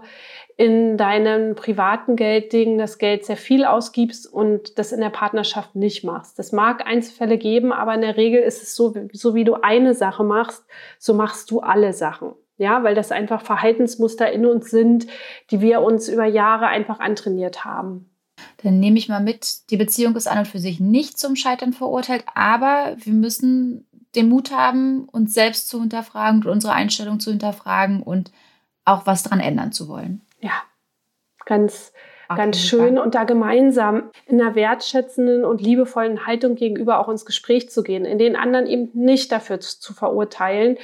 in 0.57 0.97
deinem 0.97 1.53
privaten 1.53 2.15
Geldding 2.15 2.79
das 2.79 2.97
Geld 2.97 3.23
sehr 3.25 3.37
viel 3.37 3.63
ausgibst 3.63 4.25
und 4.31 4.79
das 4.79 4.91
in 4.91 4.99
der 4.99 5.11
Partnerschaft 5.11 5.75
nicht 5.75 6.03
machst. 6.03 6.39
Das 6.39 6.51
mag 6.51 6.85
Einzelfälle 6.85 7.37
geben, 7.37 7.71
aber 7.71 7.93
in 7.93 8.01
der 8.01 8.17
Regel 8.17 8.41
ist 8.41 8.63
es 8.63 8.75
so, 8.75 8.95
so 9.13 9.35
wie 9.35 9.43
du 9.43 9.53
eine 9.61 9.93
Sache 9.93 10.23
machst, 10.23 10.65
so 10.97 11.13
machst 11.13 11.51
du 11.51 11.59
alle 11.59 11.93
Sachen. 11.93 12.33
Ja, 12.57 12.83
weil 12.83 12.95
das 12.95 13.11
einfach 13.11 13.43
Verhaltensmuster 13.43 14.31
in 14.31 14.47
uns 14.47 14.71
sind, 14.71 15.05
die 15.51 15.61
wir 15.61 15.81
uns 15.81 16.09
über 16.09 16.25
Jahre 16.25 16.65
einfach 16.65 16.99
antrainiert 16.99 17.63
haben. 17.63 18.09
Dann 18.63 18.79
nehme 18.79 18.97
ich 18.97 19.09
mal 19.09 19.21
mit, 19.21 19.69
die 19.69 19.77
Beziehung 19.77 20.15
ist 20.15 20.27
an 20.27 20.39
und 20.39 20.47
für 20.47 20.57
sich 20.57 20.79
nicht 20.79 21.19
zum 21.19 21.35
Scheitern 21.35 21.71
verurteilt, 21.71 22.25
aber 22.33 22.95
wir 22.97 23.13
müssen 23.13 23.85
den 24.15 24.29
Mut 24.29 24.51
haben, 24.51 25.07
uns 25.09 25.35
selbst 25.35 25.69
zu 25.69 25.79
hinterfragen 25.79 26.41
und 26.41 26.47
unsere 26.47 26.73
Einstellung 26.73 27.19
zu 27.19 27.29
hinterfragen 27.29 28.01
und 28.01 28.31
auch 28.85 29.05
was 29.05 29.21
dran 29.21 29.39
ändern 29.39 29.71
zu 29.71 29.87
wollen. 29.87 30.23
Ja, 30.39 30.63
ganz, 31.45 31.93
Auf 32.27 32.37
ganz 32.37 32.59
schön. 32.59 32.95
Fall. 32.95 33.03
Und 33.03 33.15
da 33.15 33.23
gemeinsam 33.23 34.11
in 34.25 34.41
einer 34.41 34.55
wertschätzenden 34.55 35.45
und 35.45 35.61
liebevollen 35.61 36.25
Haltung 36.25 36.55
gegenüber 36.55 36.99
auch 36.99 37.09
ins 37.09 37.25
Gespräch 37.25 37.69
zu 37.69 37.83
gehen, 37.83 38.05
in 38.05 38.17
den 38.17 38.35
anderen 38.35 38.67
eben 38.67 38.89
nicht 38.93 39.31
dafür 39.31 39.59
zu, 39.59 39.79
zu 39.79 39.93
verurteilen, 39.93 40.77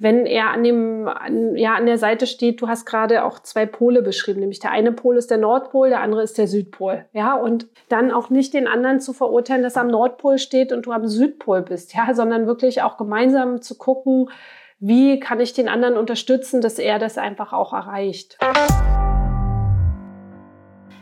wenn 0.00 0.26
er 0.26 0.50
an 0.50 0.62
dem, 0.62 1.08
an, 1.08 1.56
ja, 1.56 1.74
an 1.74 1.86
der 1.86 1.98
Seite 1.98 2.26
steht, 2.26 2.60
du 2.62 2.68
hast 2.68 2.86
gerade 2.86 3.24
auch 3.24 3.40
zwei 3.40 3.66
Pole 3.66 4.02
beschrieben, 4.02 4.40
nämlich 4.40 4.60
der 4.60 4.70
eine 4.70 4.92
Pol 4.92 5.16
ist 5.16 5.30
der 5.30 5.38
Nordpol, 5.38 5.88
der 5.88 6.00
andere 6.00 6.22
ist 6.22 6.38
der 6.38 6.46
Südpol, 6.46 7.06
ja, 7.12 7.34
und 7.34 7.66
dann 7.88 8.12
auch 8.12 8.30
nicht 8.30 8.54
den 8.54 8.68
anderen 8.68 9.00
zu 9.00 9.12
verurteilen, 9.12 9.62
dass 9.62 9.76
er 9.76 9.82
am 9.82 9.88
Nordpol 9.88 10.38
steht 10.38 10.72
und 10.72 10.86
du 10.86 10.92
am 10.92 11.08
Südpol 11.08 11.62
bist, 11.62 11.94
ja, 11.94 12.14
sondern 12.14 12.46
wirklich 12.46 12.82
auch 12.82 12.96
gemeinsam 12.96 13.60
zu 13.60 13.76
gucken, 13.76 14.30
wie 14.78 15.18
kann 15.18 15.40
ich 15.40 15.52
den 15.52 15.68
anderen 15.68 15.96
unterstützen, 15.96 16.60
dass 16.60 16.78
er 16.78 17.00
das 17.00 17.18
einfach 17.18 17.52
auch 17.52 17.72
erreicht. 17.72 18.38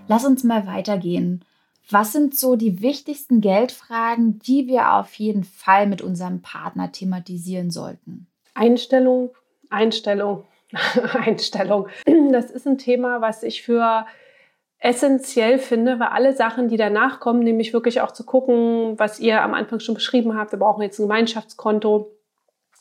Lass 0.09 0.25
uns 0.25 0.45
mal 0.45 0.67
weitergehen. 0.67 1.45
Was 1.91 2.13
sind 2.13 2.37
so 2.37 2.57
die 2.57 2.83
wichtigsten 2.83 3.41
Geldfragen, 3.41 4.39
die 4.41 4.67
wir 4.67 4.95
auf 4.95 5.15
jeden 5.15 5.45
Fall 5.45 5.87
mit 5.87 6.03
unserem 6.03 6.43
Partner 6.43 6.91
thematisieren 6.91 7.71
sollten? 7.71 8.27
Einstellung, 8.55 9.31
Einstellung, 9.71 10.45
Einstellung. 11.13 11.89
Das 12.33 12.51
ist 12.51 12.67
ein 12.67 12.79
Thema, 12.79 13.21
was 13.21 13.43
ich 13.43 13.63
für 13.63 14.07
essentiell 14.79 15.59
finde, 15.59 15.99
weil 15.99 16.09
alle 16.09 16.35
Sachen, 16.35 16.69
die 16.69 16.77
danach 16.77 17.21
kommen, 17.21 17.41
nämlich 17.41 17.73
wirklich 17.73 18.01
auch 18.01 18.13
zu 18.13 18.25
gucken, 18.25 18.99
was 18.99 19.21
ihr 19.21 19.43
am 19.43 19.55
Anfang 19.55 19.81
schon 19.81 19.95
beschrieben 19.95 20.37
habt, 20.37 20.53
wir 20.53 20.59
brauchen 20.59 20.83
jetzt 20.83 20.99
ein 20.99 21.05
Gemeinschaftskonto. 21.05 22.16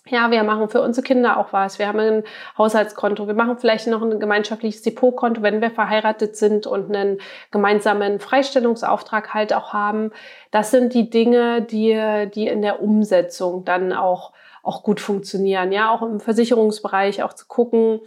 Ja, 0.07 0.29
wir 0.29 0.43
machen 0.43 0.69
für 0.69 0.81
unsere 0.81 1.03
Kinder 1.03 1.37
auch 1.37 1.51
was. 1.51 1.79
Wir 1.79 1.87
haben 1.87 1.99
ein 1.99 2.23
Haushaltskonto. 2.59 3.25
Wir 3.25 3.33
machen 3.33 3.57
vielleicht 3.57 3.87
noch 3.87 4.03
ein 4.03 4.19
gemeinschaftliches 4.19 4.83
Depotkonto, 4.83 5.41
wenn 5.41 5.61
wir 5.61 5.71
verheiratet 5.71 6.37
sind 6.37 6.67
und 6.67 6.95
einen 6.95 7.19
gemeinsamen 7.49 8.19
Freistellungsauftrag 8.19 9.33
halt 9.33 9.51
auch 9.53 9.73
haben. 9.73 10.11
Das 10.51 10.69
sind 10.69 10.93
die 10.93 11.09
Dinge, 11.09 11.63
die, 11.63 12.29
die 12.35 12.47
in 12.47 12.61
der 12.61 12.83
Umsetzung 12.83 13.65
dann 13.65 13.93
auch 13.93 14.31
auch 14.65 14.83
gut 14.83 14.99
funktionieren. 14.99 15.71
Ja, 15.71 15.91
auch 15.91 16.01
im 16.01 16.19
Versicherungsbereich 16.19 17.23
auch 17.23 17.33
zu 17.33 17.45
gucken, 17.47 17.99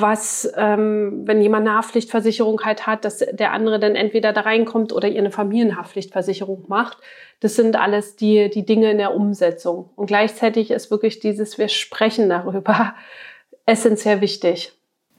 was, 0.00 0.50
ähm, 0.56 1.22
wenn 1.26 1.40
jemand 1.40 1.66
eine 1.66 1.76
Haftpflichtversicherung 1.76 2.60
halt 2.62 2.86
hat, 2.86 3.04
dass 3.04 3.18
der 3.18 3.52
andere 3.52 3.78
dann 3.78 3.94
entweder 3.94 4.32
da 4.32 4.42
reinkommt 4.42 4.92
oder 4.92 5.08
ihr 5.08 5.18
eine 5.18 5.30
Familienhaftpflichtversicherung 5.30 6.64
macht. 6.68 6.98
Das 7.40 7.56
sind 7.56 7.76
alles 7.76 8.16
die, 8.16 8.50
die 8.50 8.64
Dinge 8.64 8.90
in 8.90 8.98
der 8.98 9.14
Umsetzung. 9.14 9.90
Und 9.96 10.06
gleichzeitig 10.06 10.70
ist 10.70 10.90
wirklich 10.90 11.20
dieses, 11.20 11.58
wir 11.58 11.68
sprechen 11.68 12.28
darüber, 12.28 12.94
essentiell 13.66 14.20
wichtig. 14.20 14.72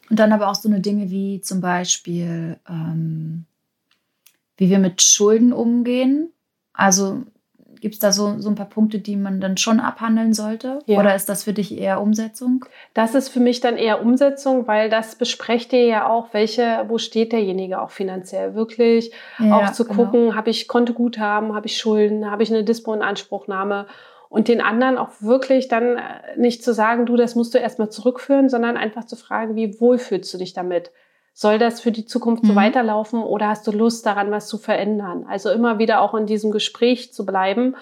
Und 0.10 0.20
dann 0.20 0.32
aber 0.32 0.50
auch 0.50 0.56
so 0.56 0.70
eine 0.70 0.80
Dinge 0.80 1.10
wie 1.10 1.42
zum 1.42 1.62
Beispiel, 1.62 2.58
ähm, 2.68 3.46
wie 4.58 4.70
wir 4.70 4.80
mit 4.80 5.02
Schulden 5.02 5.54
umgehen. 5.54 6.32
Also 6.74 7.24
Gibt 7.82 7.96
es 7.96 8.00
da 8.00 8.12
so, 8.12 8.40
so 8.40 8.50
ein 8.50 8.56
paar 8.56 8.70
Punkte, 8.70 9.00
die 9.00 9.16
man 9.16 9.40
dann 9.40 9.58
schon 9.58 9.80
abhandeln 9.80 10.34
sollte? 10.34 10.80
Ja. 10.86 11.00
Oder 11.00 11.16
ist 11.16 11.30
das 11.30 11.44
für 11.44 11.54
dich 11.54 11.78
eher 11.78 12.02
Umsetzung? 12.02 12.66
Das 12.94 13.16
ist 13.16 13.30
für 13.30 13.40
mich 13.40 13.62
dann 13.62 13.78
eher 13.78 14.02
Umsetzung, 14.02 14.68
weil 14.68 14.90
das 14.90 15.16
besprecht 15.16 15.74
ihr 15.74 15.86
ja 15.86 16.08
auch, 16.10 16.34
welche, 16.34 16.86
wo 16.88 16.98
steht 16.98 17.32
derjenige 17.32 17.82
auch 17.82 17.92
finanziell 17.92 18.56
wirklich. 18.56 19.12
Ja, 19.40 19.58
auch 19.58 19.72
zu 19.72 19.86
genau. 19.86 19.96
gucken, 19.96 20.36
habe 20.36 20.50
ich 20.50 20.68
Kontoguthaben, 20.68 21.56
habe 21.56 21.68
ich 21.68 21.78
Schulden, 21.78 22.30
habe 22.30 22.44
ich 22.44 22.52
eine 22.52 22.64
Dispo-Inanspruchnahme 22.64 23.88
und 24.30 24.48
den 24.48 24.62
anderen 24.62 24.98
auch 24.98 25.10
wirklich 25.20 25.68
dann 25.68 25.98
äh, 25.98 26.02
nicht 26.38 26.64
zu 26.64 26.74
sagen, 26.74 27.06
du, 27.06 27.16
das 27.16 27.36
musst 27.36 27.54
du 27.54 27.58
erstmal 27.58 27.90
zurückführen, 27.90 28.48
sondern 28.48 28.78
einfach 28.78 29.06
zu 29.06 29.16
fragen, 29.16 29.56
wie 29.56 29.80
wohl 29.82 29.98
fühlst 29.98 30.34
du 30.34 30.38
dich 30.38 30.54
damit? 30.54 30.92
Soll 31.34 31.58
das 31.58 31.80
für 31.82 31.92
die 31.92 32.06
Zukunft 32.06 32.46
so 32.46 32.54
mhm. 32.54 32.58
weiterlaufen 32.58 33.22
oder 33.24 33.48
hast 33.48 33.66
du 33.66 33.72
Lust 33.72 34.06
daran, 34.06 34.32
was 34.32 34.48
zu 34.48 34.58
verändern? 34.58 35.26
Also 35.28 35.50
immer 35.52 35.80
wieder 35.80 36.02
auch 36.02 36.14
in 36.14 36.26
diesem 36.26 36.52
Gespräch 36.52 37.14
zu 37.14 37.26
bleiben 37.26 37.76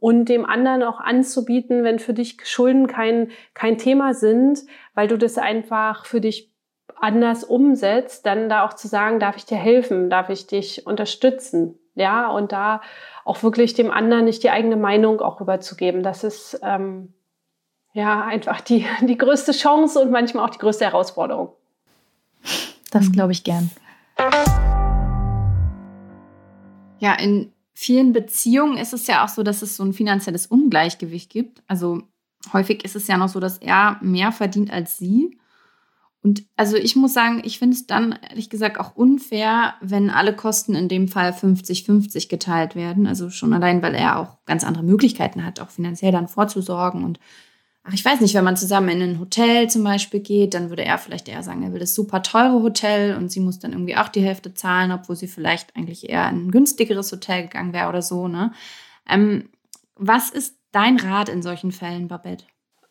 und 0.00 0.28
dem 0.28 0.44
anderen 0.44 0.82
auch 0.82 1.00
anzubieten, 1.00 1.84
wenn 1.84 1.98
für 1.98 2.14
dich 2.14 2.38
Schulden 2.44 2.86
kein, 2.86 3.30
kein 3.54 3.78
Thema 3.78 4.14
sind, 4.14 4.60
weil 4.94 5.08
du 5.08 5.16
das 5.16 5.38
einfach 5.38 6.04
für 6.04 6.20
dich 6.20 6.52
anders 7.00 7.44
umsetzt, 7.44 8.26
dann 8.26 8.48
da 8.48 8.64
auch 8.66 8.74
zu 8.74 8.88
sagen, 8.88 9.20
darf 9.20 9.36
ich 9.36 9.44
dir 9.44 9.56
helfen, 9.56 10.10
darf 10.10 10.30
ich 10.30 10.46
dich 10.46 10.86
unterstützen, 10.86 11.78
ja, 11.94 12.28
und 12.28 12.52
da 12.52 12.80
auch 13.24 13.42
wirklich 13.42 13.74
dem 13.74 13.90
anderen 13.90 14.24
nicht 14.24 14.42
die 14.42 14.50
eigene 14.50 14.76
Meinung 14.76 15.20
auch 15.20 15.40
rüberzugeben. 15.40 16.02
Das 16.02 16.24
ist 16.24 16.58
ähm, 16.62 17.12
ja 17.92 18.22
einfach 18.24 18.60
die, 18.60 18.86
die 19.02 19.18
größte 19.18 19.52
Chance 19.52 20.00
und 20.00 20.10
manchmal 20.10 20.44
auch 20.44 20.50
die 20.50 20.58
größte 20.58 20.84
Herausforderung. 20.84 21.52
Das 22.90 23.08
mhm. 23.08 23.12
glaube 23.12 23.32
ich 23.32 23.44
gern. 23.44 23.70
Ja, 26.98 27.14
in 27.14 27.52
vielen 27.74 28.12
Beziehungen 28.12 28.76
ist 28.76 28.92
es 28.92 29.06
ja 29.06 29.24
auch 29.24 29.28
so, 29.28 29.42
dass 29.42 29.62
es 29.62 29.76
so 29.76 29.84
ein 29.84 29.92
finanzielles 29.92 30.46
Ungleichgewicht 30.46 31.30
gibt. 31.30 31.62
Also 31.68 32.02
häufig 32.52 32.84
ist 32.84 32.96
es 32.96 33.06
ja 33.06 33.16
noch 33.16 33.28
so, 33.28 33.38
dass 33.40 33.58
er 33.58 33.98
mehr 34.02 34.32
verdient 34.32 34.72
als 34.72 34.98
sie. 34.98 35.38
Und 36.20 36.42
also 36.56 36.76
ich 36.76 36.96
muss 36.96 37.14
sagen, 37.14 37.40
ich 37.44 37.60
finde 37.60 37.76
es 37.76 37.86
dann 37.86 38.18
ehrlich 38.28 38.50
gesagt 38.50 38.80
auch 38.80 38.96
unfair, 38.96 39.74
wenn 39.80 40.10
alle 40.10 40.34
Kosten 40.34 40.74
in 40.74 40.88
dem 40.88 41.06
Fall 41.06 41.30
50-50 41.30 42.28
geteilt 42.28 42.74
werden. 42.74 43.06
Also 43.06 43.30
schon 43.30 43.52
allein, 43.52 43.82
weil 43.82 43.94
er 43.94 44.18
auch 44.18 44.44
ganz 44.44 44.64
andere 44.64 44.82
Möglichkeiten 44.82 45.44
hat, 45.44 45.60
auch 45.60 45.70
finanziell 45.70 46.10
dann 46.10 46.26
vorzusorgen 46.26 47.04
und 47.04 47.20
ach, 47.88 47.94
ich 47.94 48.04
weiß 48.04 48.20
nicht, 48.20 48.34
wenn 48.34 48.44
man 48.44 48.56
zusammen 48.56 48.88
in 48.90 49.02
ein 49.02 49.20
Hotel 49.20 49.68
zum 49.70 49.82
Beispiel 49.82 50.20
geht, 50.20 50.54
dann 50.54 50.68
würde 50.68 50.84
er 50.84 50.98
vielleicht 50.98 51.28
eher 51.28 51.42
sagen, 51.42 51.62
er 51.62 51.72
will 51.72 51.80
das 51.80 51.94
super 51.94 52.22
teure 52.22 52.62
Hotel 52.62 53.16
und 53.16 53.32
sie 53.32 53.40
muss 53.40 53.58
dann 53.58 53.72
irgendwie 53.72 53.96
auch 53.96 54.08
die 54.08 54.22
Hälfte 54.22 54.52
zahlen, 54.52 54.92
obwohl 54.92 55.16
sie 55.16 55.26
vielleicht 55.26 55.74
eigentlich 55.74 56.08
eher 56.08 56.28
in 56.28 56.46
ein 56.46 56.50
günstigeres 56.50 57.10
Hotel 57.10 57.42
gegangen 57.42 57.72
wäre 57.72 57.88
oder 57.88 58.02
so. 58.02 58.28
Ne? 58.28 58.52
Ähm, 59.08 59.48
was 59.96 60.30
ist 60.30 60.56
dein 60.70 60.98
Rat 60.98 61.28
in 61.28 61.42
solchen 61.42 61.72
Fällen, 61.72 62.08
Babette? 62.08 62.44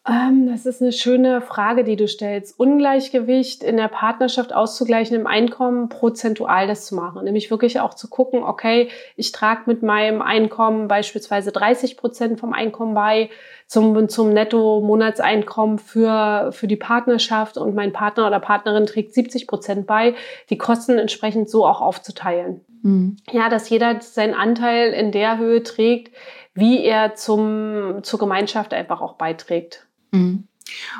Ähm, 0.09 0.47
das 0.47 0.65
ist 0.65 0.81
eine 0.81 0.93
schöne 0.93 1.41
Frage, 1.41 1.83
die 1.83 1.97
du 1.97 2.07
stellst. 2.07 2.57
Ungleichgewicht 2.59 3.61
in 3.61 3.77
der 3.77 3.89
Partnerschaft 3.89 4.53
auszugleichen 4.53 5.17
im 5.17 5.27
Einkommen, 5.27 5.89
prozentual 5.89 6.67
das 6.67 6.85
zu 6.85 6.95
machen. 6.95 7.25
Nämlich 7.25 7.51
wirklich 7.51 7.79
auch 7.79 7.93
zu 7.93 8.07
gucken, 8.07 8.43
okay, 8.43 8.89
ich 9.15 9.31
trage 9.33 9.63
mit 9.65 9.83
meinem 9.83 10.21
Einkommen 10.21 10.87
beispielsweise 10.87 11.51
30 11.51 11.97
Prozent 11.97 12.39
vom 12.39 12.53
Einkommen 12.53 12.93
bei 12.93 13.29
zum, 13.67 14.07
zum 14.07 14.31
Netto-Monatseinkommen 14.31 15.77
für, 15.77 16.51
für 16.53 16.67
die 16.67 16.77
Partnerschaft 16.77 17.57
und 17.57 17.75
mein 17.75 17.91
Partner 17.91 18.27
oder 18.27 18.39
Partnerin 18.39 18.85
trägt 18.85 19.13
70 19.13 19.45
Prozent 19.45 19.87
bei, 19.87 20.15
die 20.49 20.57
Kosten 20.57 20.97
entsprechend 20.97 21.49
so 21.49 21.65
auch 21.65 21.81
aufzuteilen. 21.81 22.61
Mhm. 22.81 23.17
Ja, 23.29 23.49
dass 23.49 23.69
jeder 23.69 23.99
seinen 23.99 24.35
Anteil 24.35 24.93
in 24.93 25.11
der 25.11 25.37
Höhe 25.37 25.63
trägt, 25.63 26.15
wie 26.53 26.83
er 26.83 27.15
zum, 27.15 27.99
zur 28.03 28.19
Gemeinschaft 28.19 28.73
einfach 28.73 29.01
auch 29.01 29.13
beiträgt. 29.13 29.86
Mhm. 30.11 30.47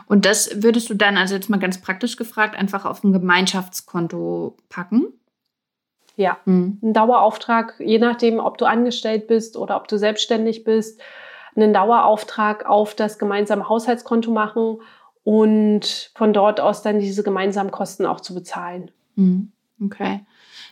Und 0.07 0.25
das 0.25 0.63
würdest 0.63 0.89
du 0.89 0.93
dann, 0.93 1.17
also 1.17 1.35
jetzt 1.35 1.49
mal 1.49 1.59
ganz 1.59 1.81
praktisch 1.81 2.15
gefragt, 2.15 2.55
einfach 2.57 2.85
auf 2.85 3.03
ein 3.03 3.11
Gemeinschaftskonto 3.11 4.55
packen? 4.69 5.07
Ja, 6.15 6.37
mhm. 6.45 6.79
ein 6.81 6.93
Dauerauftrag, 6.93 7.75
je 7.79 7.99
nachdem, 7.99 8.39
ob 8.39 8.57
du 8.57 8.65
angestellt 8.65 9.27
bist 9.27 9.55
oder 9.55 9.75
ob 9.77 9.87
du 9.87 9.97
selbstständig 9.97 10.63
bist, 10.63 10.99
einen 11.55 11.73
Dauerauftrag 11.73 12.65
auf 12.65 12.95
das 12.95 13.19
gemeinsame 13.19 13.67
Haushaltskonto 13.67 14.31
machen 14.31 14.79
und 15.23 16.11
von 16.15 16.33
dort 16.33 16.59
aus 16.59 16.81
dann 16.81 16.99
diese 16.99 17.23
gemeinsamen 17.23 17.71
Kosten 17.71 18.05
auch 18.05 18.21
zu 18.21 18.33
bezahlen. 18.33 18.91
Mhm. 19.15 19.51
Okay. 19.83 20.25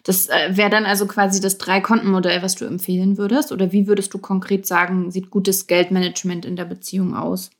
Das 0.04 0.30
äh, 0.30 0.58
wäre 0.58 0.69
dann 0.69 0.86
also 0.86 1.06
quasi 1.06 1.39
das 1.41 1.58
Drei-Konten-Modell, 1.58 2.41
was 2.41 2.56
du 2.56 2.65
empfehlen 2.65 3.17
würdest? 3.17 3.52
Oder 3.52 3.71
wie 3.71 3.88
würdest 3.88 4.13
du 4.13 4.17
konkret 4.17 4.65
sagen, 4.65 5.12
sieht 5.12 5.30
gutes 5.30 5.67
Geldmanagement 5.67 6.45
in 6.45 6.56
der 6.56 6.65
Beziehung 6.65 7.15
aus? 7.15 7.52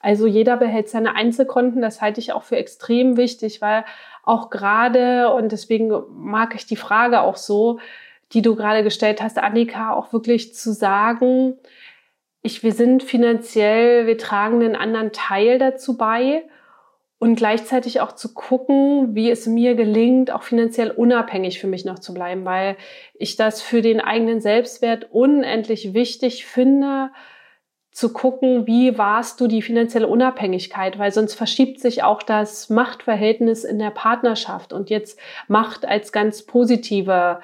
Also 0.00 0.26
jeder 0.26 0.56
behält 0.56 0.88
seine 0.88 1.14
Einzelkonten, 1.14 1.82
das 1.82 2.00
halte 2.00 2.20
ich 2.20 2.32
auch 2.32 2.42
für 2.42 2.56
extrem 2.56 3.16
wichtig, 3.18 3.60
weil 3.60 3.84
auch 4.24 4.48
gerade, 4.50 5.32
und 5.32 5.52
deswegen 5.52 5.92
mag 6.10 6.54
ich 6.54 6.66
die 6.66 6.76
Frage 6.76 7.20
auch 7.20 7.36
so, 7.36 7.78
die 8.32 8.42
du 8.42 8.56
gerade 8.56 8.82
gestellt 8.82 9.20
hast, 9.20 9.38
Annika, 9.38 9.92
auch 9.92 10.12
wirklich 10.12 10.54
zu 10.54 10.72
sagen, 10.72 11.58
ich, 12.42 12.62
wir 12.62 12.72
sind 12.72 13.02
finanziell, 13.02 14.06
wir 14.06 14.16
tragen 14.16 14.62
einen 14.62 14.76
anderen 14.76 15.12
Teil 15.12 15.58
dazu 15.58 15.98
bei 15.98 16.44
und 17.18 17.34
gleichzeitig 17.34 18.00
auch 18.00 18.12
zu 18.12 18.32
gucken, 18.32 19.14
wie 19.14 19.30
es 19.30 19.46
mir 19.46 19.74
gelingt, 19.74 20.30
auch 20.30 20.42
finanziell 20.42 20.90
unabhängig 20.90 21.60
für 21.60 21.66
mich 21.66 21.84
noch 21.84 21.98
zu 21.98 22.14
bleiben, 22.14 22.46
weil 22.46 22.76
ich 23.14 23.36
das 23.36 23.60
für 23.60 23.82
den 23.82 24.00
eigenen 24.00 24.40
Selbstwert 24.40 25.08
unendlich 25.10 25.92
wichtig 25.92 26.46
finde, 26.46 27.10
zu 27.92 28.12
gucken, 28.12 28.66
wie 28.66 28.98
warst 28.98 29.40
du 29.40 29.48
die 29.48 29.62
finanzielle 29.62 30.06
Unabhängigkeit, 30.06 30.98
weil 30.98 31.12
sonst 31.12 31.34
verschiebt 31.34 31.80
sich 31.80 32.02
auch 32.02 32.22
das 32.22 32.70
Machtverhältnis 32.70 33.64
in 33.64 33.78
der 33.78 33.90
Partnerschaft 33.90 34.72
und 34.72 34.90
jetzt 34.90 35.18
Macht 35.48 35.84
als 35.84 36.12
ganz 36.12 36.42
positive 36.42 37.40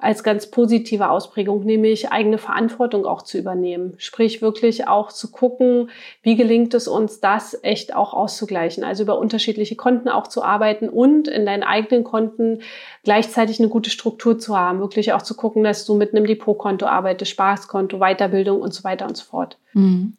als 0.00 0.22
ganz 0.22 0.48
positive 0.48 1.10
Ausprägung, 1.10 1.64
nämlich 1.64 2.12
eigene 2.12 2.38
Verantwortung 2.38 3.04
auch 3.04 3.22
zu 3.22 3.36
übernehmen. 3.36 3.94
Sprich 3.98 4.40
wirklich 4.40 4.86
auch 4.86 5.10
zu 5.10 5.32
gucken, 5.32 5.90
wie 6.22 6.36
gelingt 6.36 6.72
es 6.74 6.86
uns, 6.86 7.18
das 7.18 7.58
echt 7.62 7.96
auch 7.96 8.14
auszugleichen. 8.14 8.84
Also 8.84 9.02
über 9.02 9.18
unterschiedliche 9.18 9.74
Konten 9.74 10.08
auch 10.08 10.28
zu 10.28 10.44
arbeiten 10.44 10.88
und 10.88 11.26
in 11.26 11.44
deinen 11.44 11.64
eigenen 11.64 12.04
Konten 12.04 12.60
gleichzeitig 13.02 13.58
eine 13.58 13.68
gute 13.68 13.90
Struktur 13.90 14.38
zu 14.38 14.56
haben. 14.56 14.78
Wirklich 14.78 15.12
auch 15.14 15.22
zu 15.22 15.34
gucken, 15.34 15.64
dass 15.64 15.84
du 15.84 15.96
mit 15.96 16.14
einem 16.14 16.26
Depotkonto 16.26 16.86
arbeitest, 16.86 17.32
Spaßkonto, 17.32 17.98
Weiterbildung 17.98 18.60
und 18.60 18.72
so 18.72 18.84
weiter 18.84 19.06
und 19.06 19.16
so 19.16 19.24
fort. 19.24 19.58
Mhm. 19.72 20.16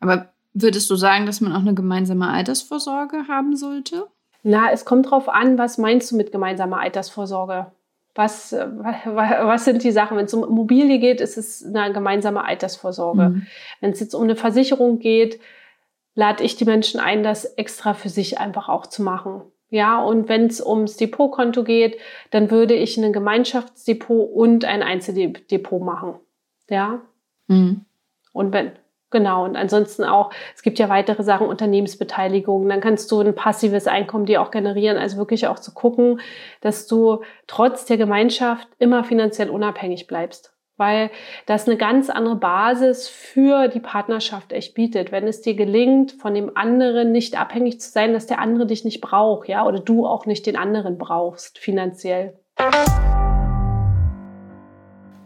Aber 0.00 0.30
würdest 0.54 0.90
du 0.90 0.96
sagen, 0.96 1.26
dass 1.26 1.40
man 1.40 1.52
auch 1.52 1.60
eine 1.60 1.74
gemeinsame 1.74 2.28
Altersvorsorge 2.28 3.28
haben 3.28 3.54
sollte? 3.54 4.08
Na, 4.42 4.72
es 4.72 4.84
kommt 4.84 5.08
drauf 5.08 5.28
an, 5.28 5.56
was 5.56 5.78
meinst 5.78 6.10
du 6.10 6.16
mit 6.16 6.32
gemeinsamer 6.32 6.80
Altersvorsorge? 6.80 7.70
Was, 8.14 8.52
was 8.52 9.64
sind 9.64 9.84
die 9.84 9.92
Sachen? 9.92 10.16
Wenn 10.16 10.24
es 10.24 10.34
um 10.34 10.44
Immobilie 10.44 10.98
geht, 10.98 11.20
ist 11.20 11.36
es 11.36 11.64
eine 11.64 11.92
gemeinsame 11.92 12.44
Altersvorsorge. 12.44 13.28
Mhm. 13.28 13.46
Wenn 13.80 13.92
es 13.92 14.00
jetzt 14.00 14.14
um 14.14 14.24
eine 14.24 14.36
Versicherung 14.36 14.98
geht, 14.98 15.40
lade 16.14 16.42
ich 16.42 16.56
die 16.56 16.64
Menschen 16.64 17.00
ein, 17.00 17.22
das 17.22 17.44
extra 17.44 17.94
für 17.94 18.08
sich 18.08 18.38
einfach 18.38 18.68
auch 18.68 18.86
zu 18.86 19.02
machen. 19.02 19.42
Ja, 19.70 20.02
und 20.02 20.28
wenn 20.28 20.46
es 20.46 20.64
ums 20.64 20.96
Depotkonto 20.96 21.62
geht, 21.62 21.98
dann 22.30 22.50
würde 22.50 22.74
ich 22.74 22.96
ein 22.96 23.12
Gemeinschaftsdepot 23.12 24.30
und 24.32 24.64
ein 24.64 24.82
Einzeldepot 24.82 25.82
machen. 25.82 26.14
Ja. 26.68 27.00
Mhm. 27.46 27.84
Und 28.32 28.52
wenn, 28.52 28.72
Genau, 29.10 29.44
und 29.44 29.56
ansonsten 29.56 30.04
auch, 30.04 30.30
es 30.54 30.62
gibt 30.62 30.78
ja 30.78 30.88
weitere 30.88 31.24
Sachen, 31.24 31.48
Unternehmensbeteiligung, 31.48 32.68
dann 32.68 32.80
kannst 32.80 33.10
du 33.10 33.20
ein 33.20 33.34
passives 33.34 33.88
Einkommen 33.88 34.24
dir 34.24 34.40
auch 34.40 34.52
generieren, 34.52 34.96
also 34.96 35.16
wirklich 35.16 35.48
auch 35.48 35.58
zu 35.58 35.74
gucken, 35.74 36.20
dass 36.60 36.86
du 36.86 37.22
trotz 37.48 37.84
der 37.86 37.96
Gemeinschaft 37.96 38.68
immer 38.78 39.02
finanziell 39.02 39.50
unabhängig 39.50 40.06
bleibst, 40.06 40.54
weil 40.76 41.10
das 41.46 41.66
eine 41.66 41.76
ganz 41.76 42.08
andere 42.08 42.36
Basis 42.36 43.08
für 43.08 43.66
die 43.66 43.80
Partnerschaft 43.80 44.52
echt 44.52 44.74
bietet. 44.74 45.10
Wenn 45.10 45.26
es 45.26 45.42
dir 45.42 45.54
gelingt, 45.54 46.12
von 46.12 46.32
dem 46.32 46.56
anderen 46.56 47.10
nicht 47.10 47.36
abhängig 47.36 47.80
zu 47.80 47.90
sein, 47.90 48.12
dass 48.12 48.28
der 48.28 48.38
andere 48.38 48.66
dich 48.66 48.84
nicht 48.84 49.00
braucht, 49.00 49.48
ja, 49.48 49.66
oder 49.66 49.80
du 49.80 50.06
auch 50.06 50.26
nicht 50.26 50.46
den 50.46 50.56
anderen 50.56 50.98
brauchst, 50.98 51.58
finanziell. 51.58 52.38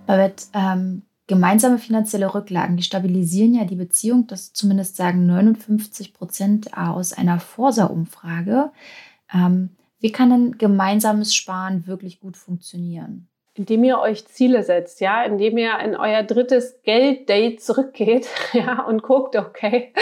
Babette, 0.06 0.44
ähm 0.54 1.02
Gemeinsame 1.26 1.78
finanzielle 1.78 2.34
Rücklagen, 2.34 2.76
die 2.76 2.82
stabilisieren 2.82 3.54
ja 3.54 3.64
die 3.64 3.76
Beziehung, 3.76 4.26
das 4.26 4.52
zumindest 4.52 4.96
sagen 4.96 5.26
59 5.26 6.12
Prozent 6.12 6.76
aus 6.76 7.14
einer 7.14 7.40
Forsa-Umfrage. 7.40 8.72
Ähm, 9.32 9.70
wie 10.00 10.12
kann 10.12 10.30
denn 10.30 10.58
gemeinsames 10.58 11.34
Sparen 11.34 11.86
wirklich 11.86 12.20
gut 12.20 12.36
funktionieren? 12.36 13.28
Indem 13.56 13.84
ihr 13.84 14.00
euch 14.00 14.26
Ziele 14.26 14.62
setzt, 14.64 15.00
ja, 15.00 15.22
indem 15.22 15.56
ihr 15.58 15.78
in 15.78 15.96
euer 15.96 16.22
drittes 16.22 16.82
Gelddate 16.82 17.56
zurückgeht, 17.56 18.26
ja, 18.52 18.82
und 18.82 19.02
guckt, 19.02 19.36
okay, 19.36 19.92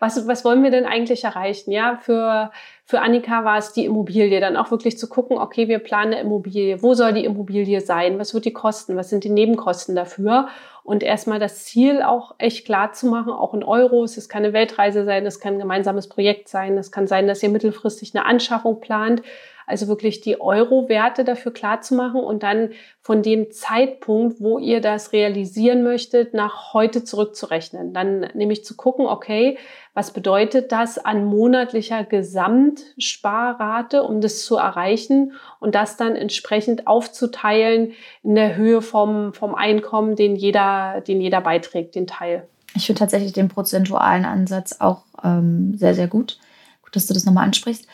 was, 0.00 0.26
was 0.26 0.44
wollen 0.44 0.62
wir 0.62 0.70
denn 0.70 0.86
eigentlich 0.86 1.24
erreichen, 1.24 1.70
ja, 1.70 1.98
für 2.02 2.50
für 2.88 3.00
Annika 3.00 3.44
war 3.44 3.58
es 3.58 3.72
die 3.72 3.84
Immobilie, 3.84 4.38
dann 4.38 4.56
auch 4.56 4.70
wirklich 4.70 4.96
zu 4.96 5.08
gucken, 5.08 5.38
okay, 5.38 5.66
wir 5.66 5.80
planen 5.80 6.12
eine 6.12 6.22
Immobilie. 6.22 6.82
Wo 6.82 6.94
soll 6.94 7.14
die 7.14 7.24
Immobilie 7.24 7.80
sein? 7.80 8.20
Was 8.20 8.32
wird 8.32 8.44
die 8.44 8.52
kosten? 8.52 8.96
Was 8.96 9.10
sind 9.10 9.24
die 9.24 9.28
Nebenkosten 9.28 9.96
dafür? 9.96 10.46
Und 10.84 11.02
erstmal 11.02 11.40
das 11.40 11.64
Ziel 11.64 12.00
auch 12.00 12.36
echt 12.38 12.64
klar 12.64 12.92
zu 12.92 13.08
machen, 13.08 13.32
auch 13.32 13.54
in 13.54 13.64
Euros. 13.64 14.16
Es 14.16 14.28
kann 14.28 14.44
eine 14.44 14.52
Weltreise 14.52 15.04
sein, 15.04 15.26
es 15.26 15.40
kann 15.40 15.54
ein 15.54 15.58
gemeinsames 15.58 16.08
Projekt 16.08 16.48
sein. 16.48 16.78
Es 16.78 16.92
kann 16.92 17.08
sein, 17.08 17.26
dass 17.26 17.42
ihr 17.42 17.48
mittelfristig 17.48 18.14
eine 18.14 18.24
Anschaffung 18.24 18.80
plant. 18.80 19.22
Also 19.66 19.88
wirklich 19.88 20.20
die 20.20 20.40
Euro-Werte 20.40 21.24
dafür 21.24 21.52
klar 21.52 21.80
zu 21.80 21.94
machen 21.96 22.20
und 22.20 22.44
dann 22.44 22.70
von 23.00 23.22
dem 23.22 23.50
Zeitpunkt, 23.50 24.40
wo 24.40 24.58
ihr 24.58 24.80
das 24.80 25.12
realisieren 25.12 25.82
möchtet, 25.82 26.34
nach 26.34 26.72
heute 26.72 27.02
zurückzurechnen. 27.02 27.92
Dann 27.92 28.20
nämlich 28.34 28.64
zu 28.64 28.76
gucken, 28.76 29.06
okay, 29.06 29.58
was 29.92 30.12
bedeutet 30.12 30.72
das 30.72 30.98
an 30.98 31.24
monatlicher 31.24 32.04
Gesamtsparrate, 32.04 34.02
um 34.02 34.20
das 34.20 34.44
zu 34.44 34.56
erreichen 34.56 35.32
und 35.58 35.74
das 35.74 35.96
dann 35.96 36.14
entsprechend 36.14 36.86
aufzuteilen 36.86 37.92
in 38.22 38.34
der 38.34 38.56
Höhe 38.56 38.82
vom, 38.82 39.34
vom 39.34 39.54
Einkommen, 39.54 40.14
den 40.14 40.36
jeder, 40.36 41.00
den 41.00 41.20
jeder 41.20 41.40
beiträgt, 41.40 41.94
den 41.94 42.06
Teil. 42.06 42.46
Ich 42.76 42.86
finde 42.86 43.00
tatsächlich 43.00 43.32
den 43.32 43.48
prozentualen 43.48 44.24
Ansatz 44.24 44.76
auch 44.80 45.02
ähm, 45.24 45.76
sehr, 45.76 45.94
sehr 45.94 46.08
gut. 46.08 46.38
Gut, 46.82 46.94
dass 46.94 47.06
du 47.06 47.14
das 47.14 47.24
nochmal 47.24 47.44
ansprichst. 47.44 47.86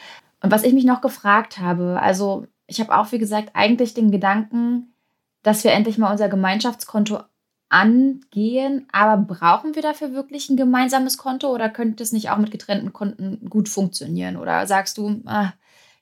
Und 0.43 0.51
was 0.51 0.65
ich 0.65 0.73
mich 0.73 0.85
noch 0.85 1.01
gefragt 1.01 1.59
habe, 1.59 2.01
also 2.01 2.47
ich 2.67 2.81
habe 2.81 2.97
auch, 2.97 3.13
wie 3.13 3.19
gesagt, 3.19 3.51
eigentlich 3.55 3.95
den 3.95 4.11
Gedanken, 4.11 4.95
dass 5.43 5.65
wir 5.65 5.73
endlich 5.73 5.99
mal 5.99 6.11
unser 6.11 6.29
Gemeinschaftskonto 6.29 7.21
angehen, 7.69 8.87
aber 8.93 9.17
brauchen 9.23 9.75
wir 9.75 9.83
dafür 9.83 10.13
wirklich 10.13 10.51
ein 10.51 10.57
gemeinsames 10.57 11.17
Konto 11.17 11.49
oder 11.49 11.71
könnte 11.71 12.03
es 12.03 12.13
nicht 12.13 12.31
auch 12.31 12.37
mit 12.37 12.51
getrennten 12.51 12.93
Konten 12.93 13.49
gut 13.49 13.69
funktionieren? 13.69 14.37
Oder 14.37 14.67
sagst 14.67 14.99
du, 14.99 15.23
ah, 15.25 15.53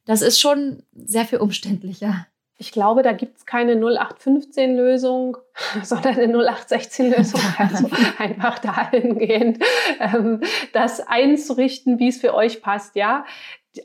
das 0.04 0.20
ist 0.20 0.40
schon 0.40 0.82
sehr 0.92 1.24
viel 1.24 1.38
umständlicher? 1.38 2.26
Ich 2.58 2.72
glaube, 2.72 3.02
da 3.02 3.12
gibt 3.12 3.38
es 3.38 3.46
keine 3.46 3.74
0815-Lösung, 3.74 5.38
sondern 5.82 6.18
eine 6.18 6.36
0816-Lösung. 6.36 7.40
Also 7.58 7.88
einfach 8.18 8.58
dahingehend, 8.58 9.62
ähm, 9.98 10.42
das 10.72 11.00
einzurichten, 11.00 11.98
wie 11.98 12.08
es 12.08 12.20
für 12.20 12.34
euch 12.34 12.60
passt. 12.60 12.96
Ja, 12.96 13.24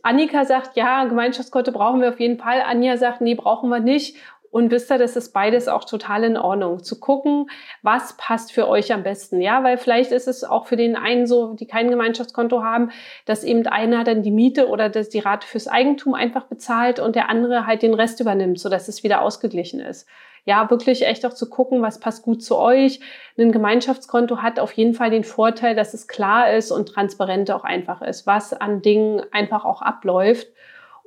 Annika 0.02 0.45
sagt, 0.45 0.76
ja, 0.78 1.06
Gemeinschaftskonto 1.06 1.71
brauchen 1.71 2.02
wir 2.02 2.10
auf 2.10 2.19
jeden 2.19 2.39
Fall. 2.39 2.62
Anja 2.62 2.98
sagt, 2.98 3.21
nee, 3.21 3.36
brauchen 3.36 3.69
wir 3.69 3.80
nicht. 3.80 4.17
Und 4.50 4.71
wisst 4.71 4.89
ihr, 4.89 4.98
das 4.98 5.17
ist 5.17 5.34
beides 5.34 5.67
auch 5.67 5.84
total 5.84 6.24
in 6.24 6.38
Ordnung. 6.38 6.82
Zu 6.82 6.98
gucken, 7.00 7.48
was 7.82 8.15
passt 8.15 8.54
für 8.54 8.69
euch 8.69 8.93
am 8.93 9.04
besten. 9.04 9.41
Ja, 9.41 9.63
weil 9.65 9.78
vielleicht 9.78 10.13
ist 10.13 10.30
es 10.30 10.45
auch 10.45 10.67
für 10.67 10.78
den 10.78 10.95
einen 10.95 11.28
so, 11.28 11.56
die 11.56 11.67
kein 11.67 11.89
Gemeinschaftskonto 11.89 12.63
haben, 12.63 12.89
dass 13.26 13.43
eben 13.43 13.67
einer 13.67 14.06
dann 14.06 14.24
die 14.24 14.32
Miete 14.32 14.69
oder 14.69 14.88
das, 14.88 15.10
die 15.10 15.19
Rate 15.19 15.45
fürs 15.45 15.67
Eigentum 15.67 16.13
einfach 16.13 16.45
bezahlt 16.45 17.02
und 17.02 17.17
der 17.17 17.28
andere 17.28 17.67
halt 17.67 17.82
den 17.82 17.93
Rest 17.93 18.21
übernimmt, 18.21 18.60
sodass 18.60 18.88
es 18.88 19.04
wieder 19.04 19.21
ausgeglichen 19.21 19.82
ist 19.82 20.08
ja, 20.46 20.70
wirklich 20.70 21.06
echt 21.06 21.26
auch 21.26 21.34
zu 21.34 21.50
gucken, 21.50 21.82
was 21.82 22.00
passt 22.00 22.24
gut 22.24 22.44
zu 22.44 22.58
euch. 22.58 23.00
Ein 23.38 23.52
Gemeinschaftskonto 23.52 24.38
hat 24.38 24.60
auf 24.60 24.72
jeden 24.74 24.94
Fall 24.94 25.10
den 25.10 25.24
Vorteil, 25.24 25.76
dass 25.76 25.94
es 25.94 26.08
klar 26.08 26.54
ist 26.54 26.72
und 26.72 26.88
transparent 26.88 27.50
auch 27.52 27.64
einfach 27.64 28.02
ist, 28.02 28.28
was 28.28 28.54
an 28.54 28.82
Dingen 28.82 29.22
einfach 29.32 29.66
auch 29.66 29.82
abläuft. 29.82 30.48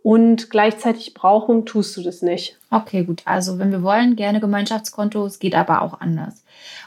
Und 0.03 0.51
gleichzeitig 0.51 1.15
brauchen 1.15 1.67
tust 1.67 1.97
du 1.97 2.03
das 2.03 2.23
nicht. 2.23 2.59
Okay, 2.71 3.05
gut. 3.05 3.23
Also 3.25 3.59
wenn 3.59 3.73
wir 3.73 3.83
wollen, 3.83 4.17
gerne 4.17 4.41
Gemeinschaftskonto, 4.41 5.25
es 5.27 5.39
geht 5.39 5.55
aber 5.55 5.83
auch 5.83 6.01
anders. 6.01 6.45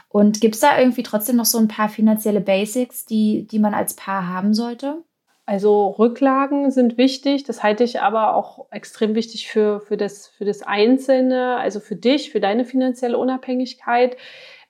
Und 0.08 0.40
gibt 0.40 0.54
es 0.54 0.60
da 0.60 0.78
irgendwie 0.78 1.02
trotzdem 1.02 1.36
noch 1.36 1.44
so 1.44 1.58
ein 1.58 1.68
paar 1.68 1.88
finanzielle 1.88 2.40
Basics, 2.40 3.06
die, 3.06 3.46
die 3.46 3.58
man 3.58 3.74
als 3.74 3.94
Paar 3.94 4.28
haben 4.28 4.54
sollte? 4.54 5.02
Also 5.52 5.88
Rücklagen 5.88 6.70
sind 6.70 6.96
wichtig, 6.96 7.44
das 7.44 7.62
halte 7.62 7.84
ich 7.84 8.00
aber 8.00 8.36
auch 8.36 8.68
extrem 8.70 9.14
wichtig 9.14 9.50
für, 9.50 9.80
für, 9.80 9.98
das, 9.98 10.28
für 10.28 10.46
das 10.46 10.62
Einzelne, 10.62 11.58
also 11.58 11.78
für 11.78 11.94
dich, 11.94 12.30
für 12.30 12.40
deine 12.40 12.64
finanzielle 12.64 13.18
Unabhängigkeit. 13.18 14.16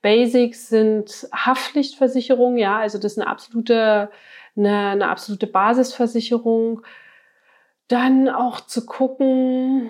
Basics 0.03 0.68
sind 0.68 1.29
Haftpflichtversicherung, 1.33 2.57
ja, 2.57 2.81
also 2.81 2.99
das 2.99 3.12
ist 3.12 3.18
eine 3.21 3.29
absolute, 3.29 4.11
eine, 4.57 4.88
eine 4.88 5.09
absolute 5.09 5.47
Basisversicherung. 5.47 6.83
Dann 7.87 8.29
auch 8.29 8.59
zu 8.59 8.85
gucken, 8.85 9.88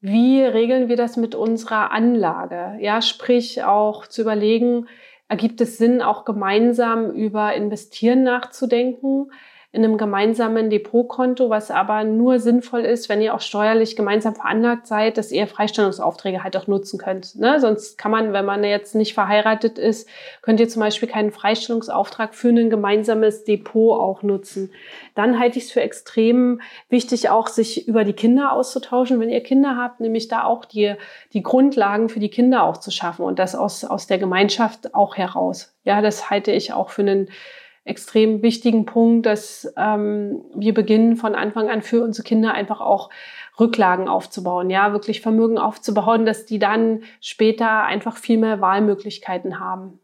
wie 0.00 0.40
regeln 0.40 0.88
wir 0.88 0.96
das 0.96 1.18
mit 1.18 1.34
unserer 1.34 1.90
Anlage? 1.90 2.78
Ja, 2.80 3.02
sprich 3.02 3.62
auch 3.62 4.06
zu 4.06 4.22
überlegen, 4.22 4.88
ergibt 5.28 5.60
es 5.60 5.76
Sinn, 5.76 6.00
auch 6.00 6.24
gemeinsam 6.24 7.10
über 7.10 7.52
Investieren 7.52 8.22
nachzudenken? 8.22 9.30
In 9.72 9.84
einem 9.84 9.98
gemeinsamen 9.98 10.70
Depotkonto, 10.70 11.50
was 11.50 11.70
aber 11.70 12.04
nur 12.04 12.38
sinnvoll 12.38 12.80
ist, 12.80 13.08
wenn 13.08 13.20
ihr 13.20 13.34
auch 13.34 13.40
steuerlich 13.40 13.96
gemeinsam 13.96 14.34
veranlagt 14.34 14.86
seid, 14.86 15.18
dass 15.18 15.32
ihr 15.32 15.46
Freistellungsaufträge 15.46 16.42
halt 16.42 16.56
auch 16.56 16.66
nutzen 16.66 16.98
könnt. 16.98 17.36
Ne? 17.36 17.60
Sonst 17.60 17.98
kann 17.98 18.10
man, 18.10 18.32
wenn 18.32 18.44
man 18.44 18.64
jetzt 18.64 18.94
nicht 18.94 19.14
verheiratet 19.14 19.78
ist, 19.78 20.08
könnt 20.42 20.60
ihr 20.60 20.68
zum 20.68 20.80
Beispiel 20.80 21.08
keinen 21.08 21.30
Freistellungsauftrag 21.30 22.34
für 22.34 22.48
ein 22.48 22.70
gemeinsames 22.70 23.44
Depot 23.44 24.00
auch 24.00 24.22
nutzen. 24.22 24.72
Dann 25.14 25.38
halte 25.38 25.58
ich 25.58 25.64
es 25.64 25.72
für 25.72 25.80
extrem 25.80 26.60
wichtig, 26.88 27.28
auch 27.28 27.48
sich 27.48 27.86
über 27.88 28.04
die 28.04 28.12
Kinder 28.12 28.52
auszutauschen, 28.52 29.20
wenn 29.20 29.30
ihr 29.30 29.42
Kinder 29.42 29.76
habt, 29.76 30.00
nämlich 30.00 30.28
da 30.28 30.44
auch 30.44 30.64
die, 30.64 30.94
die 31.32 31.42
Grundlagen 31.42 32.08
für 32.08 32.20
die 32.20 32.30
Kinder 32.30 32.62
auch 32.62 32.78
zu 32.78 32.90
schaffen 32.90 33.24
und 33.24 33.38
das 33.38 33.54
aus, 33.54 33.84
aus 33.84 34.06
der 34.06 34.18
Gemeinschaft 34.18 34.94
auch 34.94 35.16
heraus. 35.16 35.74
Ja, 35.84 36.00
das 36.00 36.30
halte 36.30 36.52
ich 36.52 36.72
auch 36.72 36.90
für 36.90 37.02
einen 37.02 37.28
extrem 37.86 38.42
wichtigen 38.42 38.84
Punkt, 38.84 39.26
dass 39.26 39.72
ähm, 39.76 40.42
wir 40.54 40.74
beginnen 40.74 41.16
von 41.16 41.34
Anfang 41.34 41.70
an 41.70 41.82
für 41.82 42.02
unsere 42.02 42.26
Kinder 42.26 42.52
einfach 42.52 42.80
auch 42.80 43.10
Rücklagen 43.58 44.08
aufzubauen, 44.08 44.68
ja, 44.68 44.92
wirklich 44.92 45.20
Vermögen 45.20 45.56
aufzubauen, 45.56 46.26
dass 46.26 46.44
die 46.44 46.58
dann 46.58 47.04
später 47.20 47.84
einfach 47.84 48.16
viel 48.16 48.38
mehr 48.38 48.60
Wahlmöglichkeiten 48.60 49.60
haben. 49.60 50.00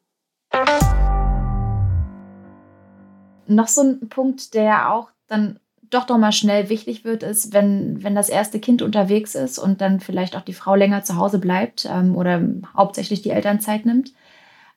Noch 3.47 3.69
so 3.69 3.83
ein 3.83 4.09
Punkt, 4.09 4.55
der 4.55 4.93
auch 4.93 5.11
dann 5.27 5.59
doch 5.91 6.05
doch 6.05 6.17
mal 6.17 6.33
schnell 6.33 6.71
wichtig 6.71 7.05
wird, 7.05 7.23
ist, 7.23 7.53
wenn, 7.53 8.03
wenn 8.03 8.15
das 8.15 8.29
erste 8.29 8.61
Kind 8.61 8.81
unterwegs 8.81 9.35
ist 9.35 9.59
und 9.59 9.81
dann 9.81 10.01
vielleicht 10.01 10.37
auch 10.37 10.43
die 10.43 10.55
Frau 10.55 10.75
länger 10.75 11.03
zu 11.03 11.17
Hause 11.17 11.39
bleibt 11.39 11.87
ähm, 11.91 12.17
oder 12.17 12.41
hauptsächlich 12.75 13.21
die 13.23 13.31
Elternzeit 13.31 13.85
nimmt. 13.85 14.13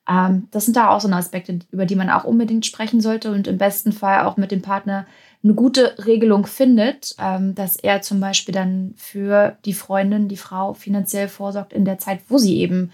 Ähm, 0.08 0.48
das 0.50 0.64
sind 0.64 0.76
da 0.76 0.90
auch 0.90 1.00
so 1.00 1.08
Aspekte, 1.08 1.58
über 1.70 1.86
die 1.86 1.96
man 1.96 2.10
auch 2.10 2.24
unbedingt 2.24 2.66
sprechen 2.66 3.00
sollte 3.00 3.32
und 3.32 3.46
im 3.48 3.58
besten 3.58 3.92
Fall 3.92 4.24
auch 4.24 4.36
mit 4.36 4.50
dem 4.50 4.62
Partner 4.62 5.06
eine 5.42 5.54
gute 5.54 5.94
Regelung 6.06 6.46
findet, 6.46 7.14
ähm, 7.20 7.54
dass 7.54 7.76
er 7.76 8.02
zum 8.02 8.20
Beispiel 8.20 8.54
dann 8.54 8.94
für 8.96 9.56
die 9.64 9.74
Freundin, 9.74 10.28
die 10.28 10.36
Frau 10.36 10.74
finanziell 10.74 11.28
vorsorgt 11.28 11.72
in 11.72 11.84
der 11.84 11.98
Zeit, 11.98 12.20
wo 12.28 12.38
sie 12.38 12.58
eben 12.58 12.92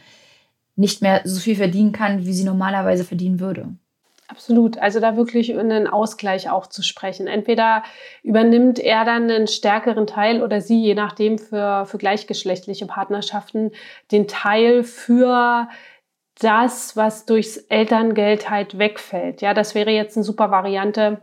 nicht 0.76 1.02
mehr 1.02 1.20
so 1.24 1.40
viel 1.40 1.56
verdienen 1.56 1.92
kann, 1.92 2.24
wie 2.24 2.32
sie 2.32 2.44
normalerweise 2.44 3.04
verdienen 3.04 3.40
würde. 3.40 3.68
Absolut. 4.32 4.78
Also 4.78 4.98
da 4.98 5.16
wirklich 5.18 5.54
einen 5.54 5.86
Ausgleich 5.86 6.48
auch 6.48 6.66
zu 6.66 6.82
sprechen. 6.82 7.26
Entweder 7.26 7.82
übernimmt 8.22 8.78
er 8.78 9.04
dann 9.04 9.30
einen 9.30 9.46
stärkeren 9.46 10.06
Teil 10.06 10.42
oder 10.42 10.62
sie, 10.62 10.82
je 10.82 10.94
nachdem 10.94 11.38
für, 11.38 11.84
für 11.84 11.98
gleichgeschlechtliche 11.98 12.86
Partnerschaften, 12.86 13.72
den 14.10 14.28
Teil 14.28 14.84
für 14.84 15.68
das, 16.42 16.96
was 16.96 17.26
durchs 17.26 17.56
Elterngeld 17.56 18.50
halt 18.50 18.78
wegfällt. 18.78 19.42
Ja, 19.42 19.54
das 19.54 19.74
wäre 19.74 19.90
jetzt 19.90 20.16
eine 20.16 20.24
super 20.24 20.50
Variante, 20.50 21.20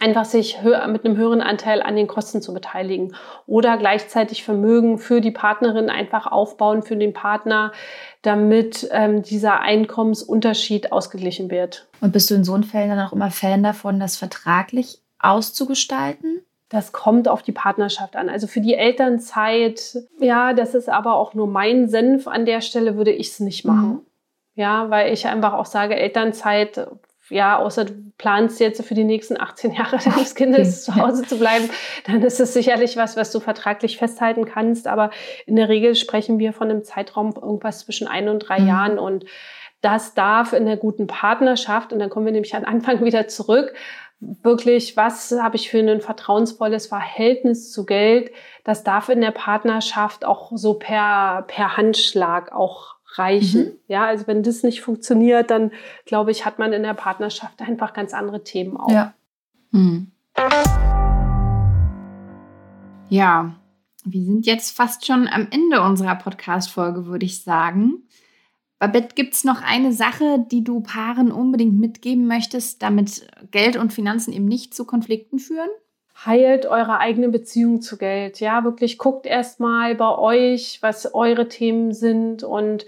einfach 0.00 0.24
sich 0.24 0.58
mit 0.62 1.04
einem 1.04 1.16
höheren 1.16 1.40
Anteil 1.40 1.80
an 1.80 1.94
den 1.96 2.06
Kosten 2.08 2.42
zu 2.42 2.52
beteiligen 2.52 3.14
oder 3.46 3.76
gleichzeitig 3.76 4.42
Vermögen 4.42 4.98
für 4.98 5.20
die 5.20 5.30
Partnerin 5.30 5.90
einfach 5.90 6.26
aufbauen, 6.26 6.82
für 6.82 6.96
den 6.96 7.12
Partner, 7.12 7.72
damit 8.22 8.88
ähm, 8.90 9.22
dieser 9.22 9.60
Einkommensunterschied 9.60 10.90
ausgeglichen 10.90 11.50
wird. 11.50 11.86
Und 12.00 12.12
bist 12.12 12.30
du 12.30 12.34
in 12.34 12.44
so 12.44 12.54
einen 12.54 12.64
Fällen 12.64 12.90
dann 12.90 13.06
auch 13.06 13.12
immer 13.12 13.30
Fan 13.30 13.62
davon, 13.62 14.00
das 14.00 14.16
vertraglich 14.16 15.00
auszugestalten? 15.20 16.42
Das 16.68 16.90
kommt 16.90 17.28
auf 17.28 17.42
die 17.42 17.52
Partnerschaft 17.52 18.16
an. 18.16 18.28
Also 18.28 18.48
für 18.48 18.60
die 18.60 18.74
Elternzeit, 18.74 19.98
ja, 20.18 20.52
das 20.52 20.74
ist 20.74 20.88
aber 20.88 21.14
auch 21.14 21.32
nur 21.32 21.46
mein 21.46 21.88
Senf 21.88 22.26
an 22.26 22.44
der 22.44 22.60
Stelle, 22.60 22.96
würde 22.96 23.12
ich 23.12 23.28
es 23.28 23.40
nicht 23.40 23.64
machen. 23.64 23.88
Mhm. 23.88 24.05
Ja, 24.56 24.90
weil 24.90 25.12
ich 25.12 25.26
einfach 25.26 25.52
auch 25.52 25.66
sage, 25.66 25.96
Elternzeit 25.96 26.88
ja, 27.30 27.58
außer 27.58 27.86
du 27.86 27.94
planst 28.18 28.60
jetzt 28.60 28.84
für 28.84 28.94
die 28.94 29.04
nächsten 29.04 29.40
18 29.40 29.72
Jahre 29.72 29.98
deines 30.04 30.34
Kindes 30.34 30.84
zu 30.84 30.94
Hause 30.94 31.24
zu 31.24 31.38
bleiben, 31.38 31.68
dann 32.06 32.22
ist 32.22 32.40
es 32.40 32.52
sicherlich 32.52 32.96
was, 32.96 33.16
was 33.16 33.32
du 33.32 33.40
vertraglich 33.40 33.98
festhalten 33.98 34.44
kannst. 34.44 34.86
Aber 34.86 35.10
in 35.44 35.56
der 35.56 35.68
Regel 35.68 35.94
sprechen 35.94 36.38
wir 36.38 36.52
von 36.52 36.70
einem 36.70 36.84
Zeitraum 36.84 37.34
irgendwas 37.34 37.80
zwischen 37.80 38.06
ein 38.06 38.28
und 38.28 38.40
drei 38.40 38.60
mhm. 38.60 38.68
Jahren 38.68 38.98
und 38.98 39.24
das 39.82 40.14
darf 40.14 40.52
in 40.52 40.66
der 40.66 40.78
guten 40.78 41.06
Partnerschaft, 41.06 41.92
und 41.92 41.98
dann 41.98 42.10
kommen 42.10 42.26
wir 42.26 42.32
nämlich 42.32 42.54
an 42.54 42.64
Anfang 42.64 43.00
wieder 43.04 43.28
zurück, 43.28 43.74
wirklich, 44.18 44.96
was 44.96 45.32
habe 45.38 45.56
ich 45.56 45.68
für 45.68 45.78
ein 45.78 46.00
vertrauensvolles 46.00 46.86
Verhältnis 46.86 47.70
zu 47.70 47.84
Geld, 47.84 48.30
das 48.64 48.82
darf 48.82 49.10
in 49.10 49.20
der 49.20 49.30
Partnerschaft 49.30 50.24
auch 50.24 50.52
so 50.54 50.74
per, 50.74 51.44
per 51.46 51.76
Handschlag 51.76 52.52
auch 52.52 52.95
reichen. 53.18 53.64
Mhm. 53.64 53.78
Ja, 53.88 54.06
also 54.06 54.26
wenn 54.26 54.42
das 54.42 54.62
nicht 54.62 54.80
funktioniert, 54.80 55.50
dann 55.50 55.72
glaube 56.04 56.30
ich, 56.30 56.44
hat 56.44 56.58
man 56.58 56.72
in 56.72 56.82
der 56.82 56.94
Partnerschaft 56.94 57.60
einfach 57.60 57.92
ganz 57.92 58.14
andere 58.14 58.44
Themen 58.44 58.76
auch. 58.76 58.90
Ja. 58.90 59.14
Mhm. 59.70 60.10
Ja, 63.08 63.54
wir 64.04 64.24
sind 64.24 64.46
jetzt 64.46 64.76
fast 64.76 65.06
schon 65.06 65.28
am 65.28 65.48
Ende 65.50 65.82
unserer 65.82 66.16
Podcast-Folge, 66.16 67.06
würde 67.06 67.26
ich 67.26 67.42
sagen. 67.42 68.04
Babette, 68.78 69.14
gibt 69.14 69.34
es 69.34 69.44
noch 69.44 69.62
eine 69.62 69.92
Sache, 69.92 70.44
die 70.50 70.62
du 70.62 70.80
Paaren 70.80 71.32
unbedingt 71.32 71.78
mitgeben 71.78 72.26
möchtest, 72.26 72.82
damit 72.82 73.26
Geld 73.50 73.76
und 73.76 73.92
Finanzen 73.92 74.32
eben 74.32 74.44
nicht 74.44 74.74
zu 74.74 74.84
Konflikten 74.84 75.38
führen? 75.38 75.70
Heilt 76.24 76.66
eure 76.66 76.98
eigene 76.98 77.28
Beziehung 77.28 77.82
zu 77.82 77.98
Geld. 77.98 78.40
Ja, 78.40 78.64
wirklich 78.64 78.98
guckt 78.98 79.26
erstmal 79.26 79.94
bei 79.94 80.16
euch, 80.16 80.78
was 80.80 81.14
eure 81.14 81.48
Themen 81.48 81.92
sind 81.92 82.42
und 82.42 82.86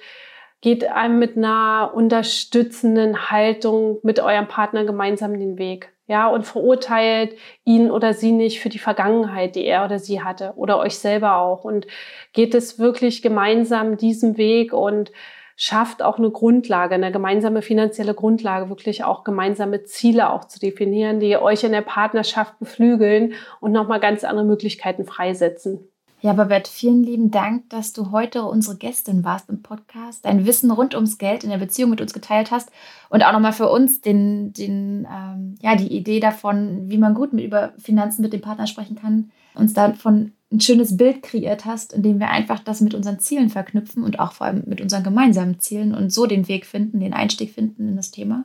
geht 0.61 0.85
einem 0.91 1.19
mit 1.19 1.37
einer 1.37 1.93
unterstützenden 1.95 3.31
Haltung 3.31 3.99
mit 4.03 4.21
eurem 4.21 4.49
Partner 4.49 4.85
gemeinsam 4.85 5.39
den 5.39 5.59
Weg. 5.59 5.93
Ja, 6.07 6.29
und 6.29 6.47
verurteilt 6.47 7.37
ihn 7.65 7.91
oder 7.91 8.15
sie 8.15 8.33
nicht 8.33 8.61
für 8.61 8.71
die 8.71 8.79
Vergangenheit, 8.79 9.55
die 9.57 9.67
er 9.67 9.85
oder 9.85 9.99
sie 9.99 10.23
hatte 10.23 10.55
oder 10.57 10.79
euch 10.79 10.99
selber 10.99 11.37
auch 11.37 11.65
und 11.65 11.87
geht 12.33 12.55
es 12.55 12.79
wirklich 12.79 13.21
gemeinsam 13.21 13.99
diesen 13.99 14.39
Weg 14.39 14.73
und 14.73 15.13
schafft 15.61 16.03
auch 16.03 16.19
eine 16.19 16.31
Grundlage, 16.31 16.95
eine 16.95 17.11
gemeinsame 17.11 17.63
finanzielle 17.63 18.15
Grundlage, 18.15 18.69
wirklich 18.69 19.03
auch 19.03 19.25
gemeinsame 19.25 19.83
Ziele 19.83 20.31
auch 20.31 20.45
zu 20.45 20.61
definieren, 20.61 21.19
die 21.19 21.37
euch 21.37 21.65
in 21.65 21.73
der 21.73 21.83
Partnerschaft 21.83 22.57
beflügeln 22.61 23.35
und 23.59 23.73
nochmal 23.73 23.99
ganz 23.99 24.23
andere 24.23 24.47
Möglichkeiten 24.47 25.05
freisetzen. 25.05 25.81
Ja, 26.21 26.33
Babette, 26.33 26.71
vielen 26.71 27.03
lieben 27.03 27.33
Dank, 27.33 27.71
dass 27.71 27.93
du 27.93 28.13
heute 28.13 28.45
unsere 28.45 28.77
Gästin 28.77 29.25
warst 29.25 29.49
im 29.49 29.63
Podcast, 29.63 30.25
dein 30.25 30.47
Wissen 30.47 30.71
rund 30.71 30.95
ums 30.95 31.19
Geld 31.19 31.43
in 31.43 31.51
der 31.51 31.59
Beziehung 31.59 31.91
mit 31.91 32.01
uns 32.01 32.13
geteilt 32.13 32.53
hast 32.53 32.71
und 33.09 33.25
auch 33.25 33.33
nochmal 33.33 33.53
für 33.53 33.69
uns 33.69 34.01
den, 34.01 34.53
den, 34.53 35.09
ähm, 35.13 35.57
ja, 35.61 35.75
die 35.75 35.93
Idee 35.93 36.21
davon, 36.21 36.89
wie 36.89 36.99
man 36.99 37.15
gut 37.15 37.33
mit 37.33 37.45
über 37.45 37.73
Finanzen 37.79 38.23
mit 38.23 38.33
dem 38.33 38.41
Partner 38.41 38.69
sprechen 38.69 38.97
kann, 38.97 39.33
uns 39.55 39.75
davon 39.75 40.33
ein 40.51 40.61
schönes 40.61 40.97
Bild 40.97 41.23
kreiert 41.23 41.65
hast, 41.65 41.93
indem 41.93 42.21
wir 42.21 42.31
einfach 42.31 42.61
das 42.61 42.81
mit 42.81 42.95
unseren 42.95 43.19
Zielen 43.19 43.51
verknüpfen 43.51 44.03
und 44.03 44.19
auch 44.19 44.33
vor 44.33 44.47
allem 44.47 44.63
mit 44.67 44.81
unseren 44.81 45.03
gemeinsamen 45.03 45.61
Zielen 45.61 45.95
und 45.95 46.11
so 46.11 46.27
den 46.27 46.49
Weg 46.49 46.65
finden, 46.65 47.01
den 47.01 47.13
Einstieg 47.13 47.53
finden 47.53 47.89
in 47.89 47.97
das 47.97 48.11
Thema. 48.11 48.45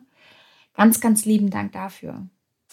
Ganz, 0.75 0.99
ganz 0.99 1.25
lieben 1.25 1.49
Dank 1.49 1.71
dafür 1.71 2.27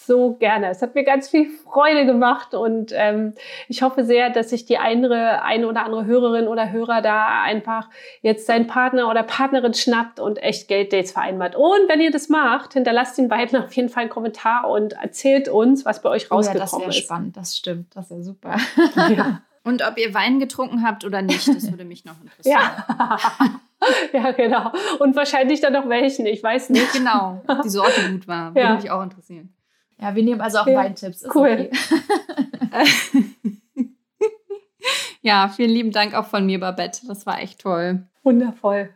so 0.06 0.34
gerne. 0.34 0.70
Es 0.70 0.82
hat 0.82 0.94
mir 0.94 1.04
ganz 1.04 1.28
viel 1.28 1.48
Freude 1.48 2.06
gemacht 2.06 2.54
und 2.54 2.92
ähm, 2.94 3.34
ich 3.68 3.82
hoffe 3.82 4.04
sehr, 4.04 4.30
dass 4.30 4.50
sich 4.50 4.64
die 4.64 4.78
eine, 4.78 5.42
eine 5.42 5.68
oder 5.68 5.84
andere 5.84 6.04
Hörerin 6.04 6.48
oder 6.48 6.70
Hörer 6.70 7.02
da 7.02 7.42
einfach 7.42 7.88
jetzt 8.22 8.46
seinen 8.46 8.66
Partner 8.66 9.08
oder 9.10 9.22
Partnerin 9.22 9.74
schnappt 9.74 10.20
und 10.20 10.42
echt 10.42 10.68
Gelddates 10.68 11.12
vereinbart. 11.12 11.56
Und 11.56 11.88
wenn 11.88 12.00
ihr 12.00 12.10
das 12.10 12.28
macht, 12.28 12.74
hinterlasst 12.74 13.18
den 13.18 13.28
beiden 13.28 13.62
auf 13.62 13.72
jeden 13.72 13.88
Fall 13.88 14.02
einen 14.02 14.10
Kommentar 14.10 14.68
und 14.68 14.94
erzählt 14.94 15.48
uns, 15.48 15.84
was 15.84 16.02
bei 16.02 16.10
euch 16.10 16.30
rausgekommen 16.30 16.56
oh 16.56 16.58
ja, 16.58 16.64
das 16.64 16.72
ist. 16.72 16.80
Wäre 16.80 16.92
spannend, 16.92 17.36
das 17.36 17.56
stimmt, 17.56 17.96
das 17.96 18.10
wäre 18.10 18.22
super. 18.22 18.56
Ja. 18.96 19.42
Und 19.62 19.82
ob 19.86 19.98
ihr 19.98 20.14
Wein 20.14 20.40
getrunken 20.40 20.82
habt 20.82 21.04
oder 21.04 21.20
nicht, 21.20 21.46
das 21.46 21.70
würde 21.70 21.84
mich 21.84 22.06
noch 22.06 22.18
interessieren. 22.20 22.58
Ja. 22.58 23.60
ja, 24.12 24.30
genau. 24.32 24.72
Und 25.00 25.14
wahrscheinlich 25.16 25.60
dann 25.60 25.74
noch 25.74 25.86
welchen, 25.88 26.24
ich 26.24 26.42
weiß 26.42 26.70
nicht. 26.70 26.94
Genau, 26.94 27.42
die 27.62 27.68
Sorte 27.68 28.10
gut 28.10 28.26
war, 28.26 28.54
würde 28.54 28.74
mich 28.74 28.90
auch 28.90 29.02
interessieren. 29.02 29.54
Ja, 30.00 30.14
wir 30.14 30.22
nehmen 30.22 30.40
also 30.40 30.58
auch 30.58 30.66
ja. 30.66 30.76
Weintipps. 30.76 31.22
Ist 31.22 31.34
cool. 31.34 31.70
Okay. 31.70 32.90
ja, 35.22 35.48
vielen 35.48 35.70
lieben 35.70 35.90
Dank 35.90 36.14
auch 36.14 36.26
von 36.26 36.46
mir, 36.46 36.58
Babette. 36.58 37.06
Das 37.06 37.26
war 37.26 37.40
echt 37.40 37.60
toll. 37.60 38.06
Wundervoll. 38.22 38.90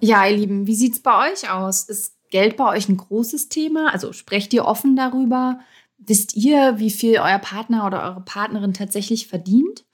Ja, 0.00 0.26
ihr 0.26 0.36
Lieben, 0.36 0.66
wie 0.66 0.74
sieht 0.74 0.92
es 0.92 1.02
bei 1.02 1.32
euch 1.32 1.50
aus? 1.50 1.84
Ist 1.84 2.16
Geld 2.30 2.56
bei 2.56 2.68
euch 2.68 2.88
ein 2.88 2.96
großes 2.96 3.48
Thema? 3.48 3.92
Also 3.92 4.12
sprecht 4.12 4.52
ihr 4.52 4.64
offen 4.64 4.96
darüber? 4.96 5.58
Wisst 5.98 6.36
ihr, 6.36 6.78
wie 6.78 6.90
viel 6.90 7.18
euer 7.18 7.38
Partner 7.38 7.86
oder 7.86 8.02
eure 8.02 8.20
Partnerin 8.20 8.74
tatsächlich 8.74 9.26
verdient? 9.26 9.86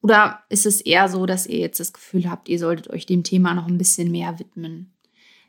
Oder 0.00 0.44
ist 0.48 0.64
es 0.64 0.80
eher 0.80 1.08
so, 1.08 1.26
dass 1.26 1.46
ihr 1.46 1.58
jetzt 1.58 1.80
das 1.80 1.92
Gefühl 1.92 2.30
habt, 2.30 2.48
ihr 2.48 2.58
solltet 2.58 2.88
euch 2.90 3.04
dem 3.04 3.24
Thema 3.24 3.54
noch 3.54 3.66
ein 3.66 3.78
bisschen 3.78 4.10
mehr 4.10 4.38
widmen? 4.38 4.94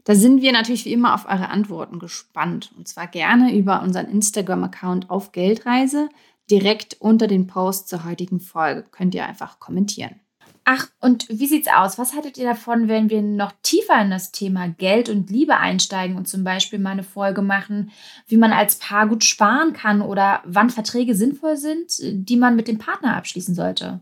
Da 0.10 0.16
sind 0.16 0.42
wir 0.42 0.52
natürlich 0.52 0.86
wie 0.86 0.94
immer 0.94 1.14
auf 1.14 1.26
eure 1.26 1.50
Antworten 1.50 2.00
gespannt. 2.00 2.72
Und 2.76 2.88
zwar 2.88 3.06
gerne 3.06 3.56
über 3.56 3.84
unseren 3.84 4.08
Instagram-Account 4.08 5.12
auf 5.12 5.34
Geldreise. 5.34 6.10
Direkt 6.50 6.98
unter 7.00 7.28
den 7.28 7.46
Post 7.46 7.90
zur 7.90 8.06
heutigen 8.06 8.40
Folge 8.40 8.88
könnt 8.90 9.14
ihr 9.14 9.28
einfach 9.28 9.60
kommentieren. 9.60 10.20
Ach, 10.66 10.88
und 11.00 11.30
wie 11.30 11.46
sieht's 11.46 11.68
aus? 11.68 12.00
Was 12.00 12.16
haltet 12.16 12.40
ihr 12.40 12.48
davon, 12.48 12.88
wenn 12.88 13.12
wir 13.12 13.22
noch 13.22 13.52
tiefer 13.62 14.02
in 14.02 14.10
das 14.10 14.32
Thema 14.32 14.68
Geld 14.70 15.10
und 15.10 15.30
Liebe 15.30 15.58
einsteigen 15.58 16.18
und 16.18 16.28
zum 16.28 16.44
Beispiel 16.44 16.80
mal 16.80 16.94
eine 16.94 17.04
Folge 17.04 17.44
machen, 17.44 17.92
wie 18.26 18.38
man 18.38 18.52
als 18.52 18.80
Paar 18.80 19.08
gut 19.08 19.24
sparen 19.24 19.74
kann 19.74 20.02
oder 20.02 20.42
wann 20.44 20.72
Verträge 20.72 21.14
sinnvoll 21.14 21.56
sind, 21.56 22.00
die 22.02 22.38
man 22.38 22.56
mit 22.56 22.68
dem 22.68 22.80
Partner 22.80 23.16
abschließen 23.16 23.54
sollte? 23.54 24.00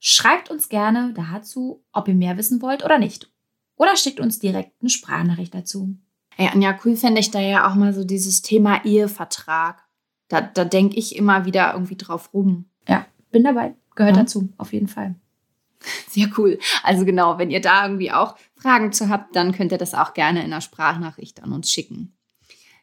Schreibt 0.00 0.50
uns 0.50 0.68
gerne 0.68 1.14
dazu, 1.14 1.82
ob 1.92 2.08
ihr 2.08 2.14
mehr 2.14 2.36
wissen 2.36 2.60
wollt 2.60 2.84
oder 2.84 2.98
nicht. 2.98 3.30
Oder 3.80 3.96
schickt 3.96 4.20
uns 4.20 4.38
direkt 4.38 4.72
eine 4.82 4.90
Sprachnachricht 4.90 5.54
dazu. 5.54 5.96
Ja, 6.36 6.50
Anja, 6.50 6.78
cool 6.84 6.96
fände 6.96 7.18
ich 7.18 7.30
da 7.30 7.40
ja 7.40 7.66
auch 7.66 7.74
mal 7.76 7.94
so 7.94 8.04
dieses 8.04 8.42
Thema 8.42 8.84
Ehevertrag. 8.84 9.82
Da, 10.28 10.42
da 10.42 10.66
denke 10.66 10.96
ich 10.96 11.16
immer 11.16 11.46
wieder 11.46 11.72
irgendwie 11.72 11.96
drauf 11.96 12.34
rum. 12.34 12.66
Ja, 12.86 13.06
bin 13.30 13.42
dabei. 13.42 13.74
Gehört 13.94 14.16
ja. 14.16 14.22
dazu, 14.22 14.50
auf 14.58 14.74
jeden 14.74 14.86
Fall. 14.86 15.14
Sehr 16.10 16.28
cool. 16.36 16.58
Also 16.82 17.06
genau, 17.06 17.38
wenn 17.38 17.50
ihr 17.50 17.62
da 17.62 17.86
irgendwie 17.86 18.12
auch 18.12 18.36
Fragen 18.54 18.92
zu 18.92 19.08
habt, 19.08 19.34
dann 19.34 19.52
könnt 19.52 19.72
ihr 19.72 19.78
das 19.78 19.94
auch 19.94 20.12
gerne 20.12 20.40
in 20.40 20.52
einer 20.52 20.60
Sprachnachricht 20.60 21.42
an 21.42 21.52
uns 21.52 21.70
schicken. 21.70 22.12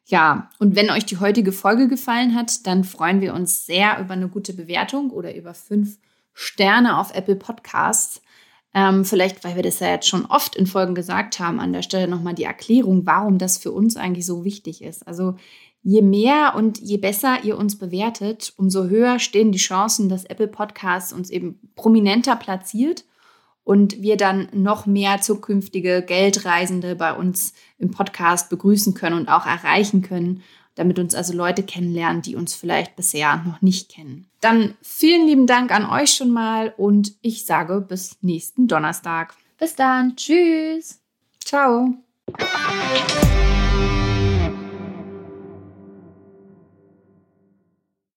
Ja, 0.05 0.49
und 0.57 0.75
wenn 0.75 0.89
euch 0.89 1.05
die 1.05 1.19
heutige 1.19 1.51
Folge 1.51 1.87
gefallen 1.87 2.33
hat, 2.33 2.65
dann 2.65 2.83
freuen 2.83 3.21
wir 3.21 3.35
uns 3.35 3.67
sehr 3.67 3.99
über 3.99 4.13
eine 4.13 4.29
gute 4.29 4.53
Bewertung 4.53 5.11
oder 5.11 5.35
über 5.35 5.53
fünf 5.53 5.99
Sterne 6.33 6.97
auf 6.97 7.13
Apple 7.13 7.35
Podcasts. 7.35 8.19
Ähm, 8.73 9.05
vielleicht, 9.05 9.43
weil 9.43 9.55
wir 9.55 9.63
das 9.63 9.79
ja 9.79 9.89
jetzt 9.89 10.07
schon 10.07 10.25
oft 10.25 10.55
in 10.55 10.67
Folgen 10.67 10.93
gesagt 10.93 11.39
haben, 11.39 11.59
an 11.59 11.73
der 11.73 11.81
Stelle 11.81 12.07
nochmal 12.07 12.35
die 12.35 12.43
Erklärung, 12.43 13.05
warum 13.05 13.37
das 13.37 13.57
für 13.57 13.71
uns 13.71 13.97
eigentlich 13.97 14.25
so 14.25 14.43
wichtig 14.43 14.83
ist. 14.83 15.07
Also 15.07 15.35
Je 15.89 16.01
mehr 16.01 16.53
und 16.53 16.79
je 16.79 16.97
besser 16.97 17.45
ihr 17.45 17.57
uns 17.57 17.77
bewertet, 17.77 18.51
umso 18.57 18.89
höher 18.89 19.19
stehen 19.19 19.53
die 19.53 19.57
Chancen, 19.57 20.09
dass 20.09 20.25
Apple 20.25 20.49
Podcasts 20.49 21.13
uns 21.13 21.29
eben 21.29 21.61
prominenter 21.75 22.35
platziert 22.35 23.05
und 23.63 24.01
wir 24.01 24.17
dann 24.17 24.49
noch 24.51 24.85
mehr 24.85 25.21
zukünftige 25.21 26.03
Geldreisende 26.05 26.97
bei 26.97 27.13
uns 27.13 27.53
im 27.77 27.91
Podcast 27.91 28.49
begrüßen 28.49 28.95
können 28.95 29.17
und 29.17 29.29
auch 29.29 29.45
erreichen 29.45 30.01
können, 30.01 30.43
damit 30.77 30.99
uns 30.99 31.15
also 31.15 31.33
Leute 31.33 31.63
kennenlernen, 31.63 32.21
die 32.21 32.35
uns 32.35 32.53
vielleicht 32.53 32.95
bisher 32.95 33.43
noch 33.45 33.61
nicht 33.61 33.89
kennen. 33.89 34.27
Dann 34.41 34.75
vielen 34.81 35.27
lieben 35.27 35.47
Dank 35.47 35.71
an 35.71 35.89
euch 35.89 36.11
schon 36.11 36.31
mal 36.31 36.73
und 36.77 37.13
ich 37.21 37.45
sage 37.45 37.81
bis 37.81 38.17
nächsten 38.21 38.67
Donnerstag. 38.67 39.33
Bis 39.57 39.75
dann. 39.75 40.15
Tschüss. 40.15 40.99
Ciao. 41.43 41.95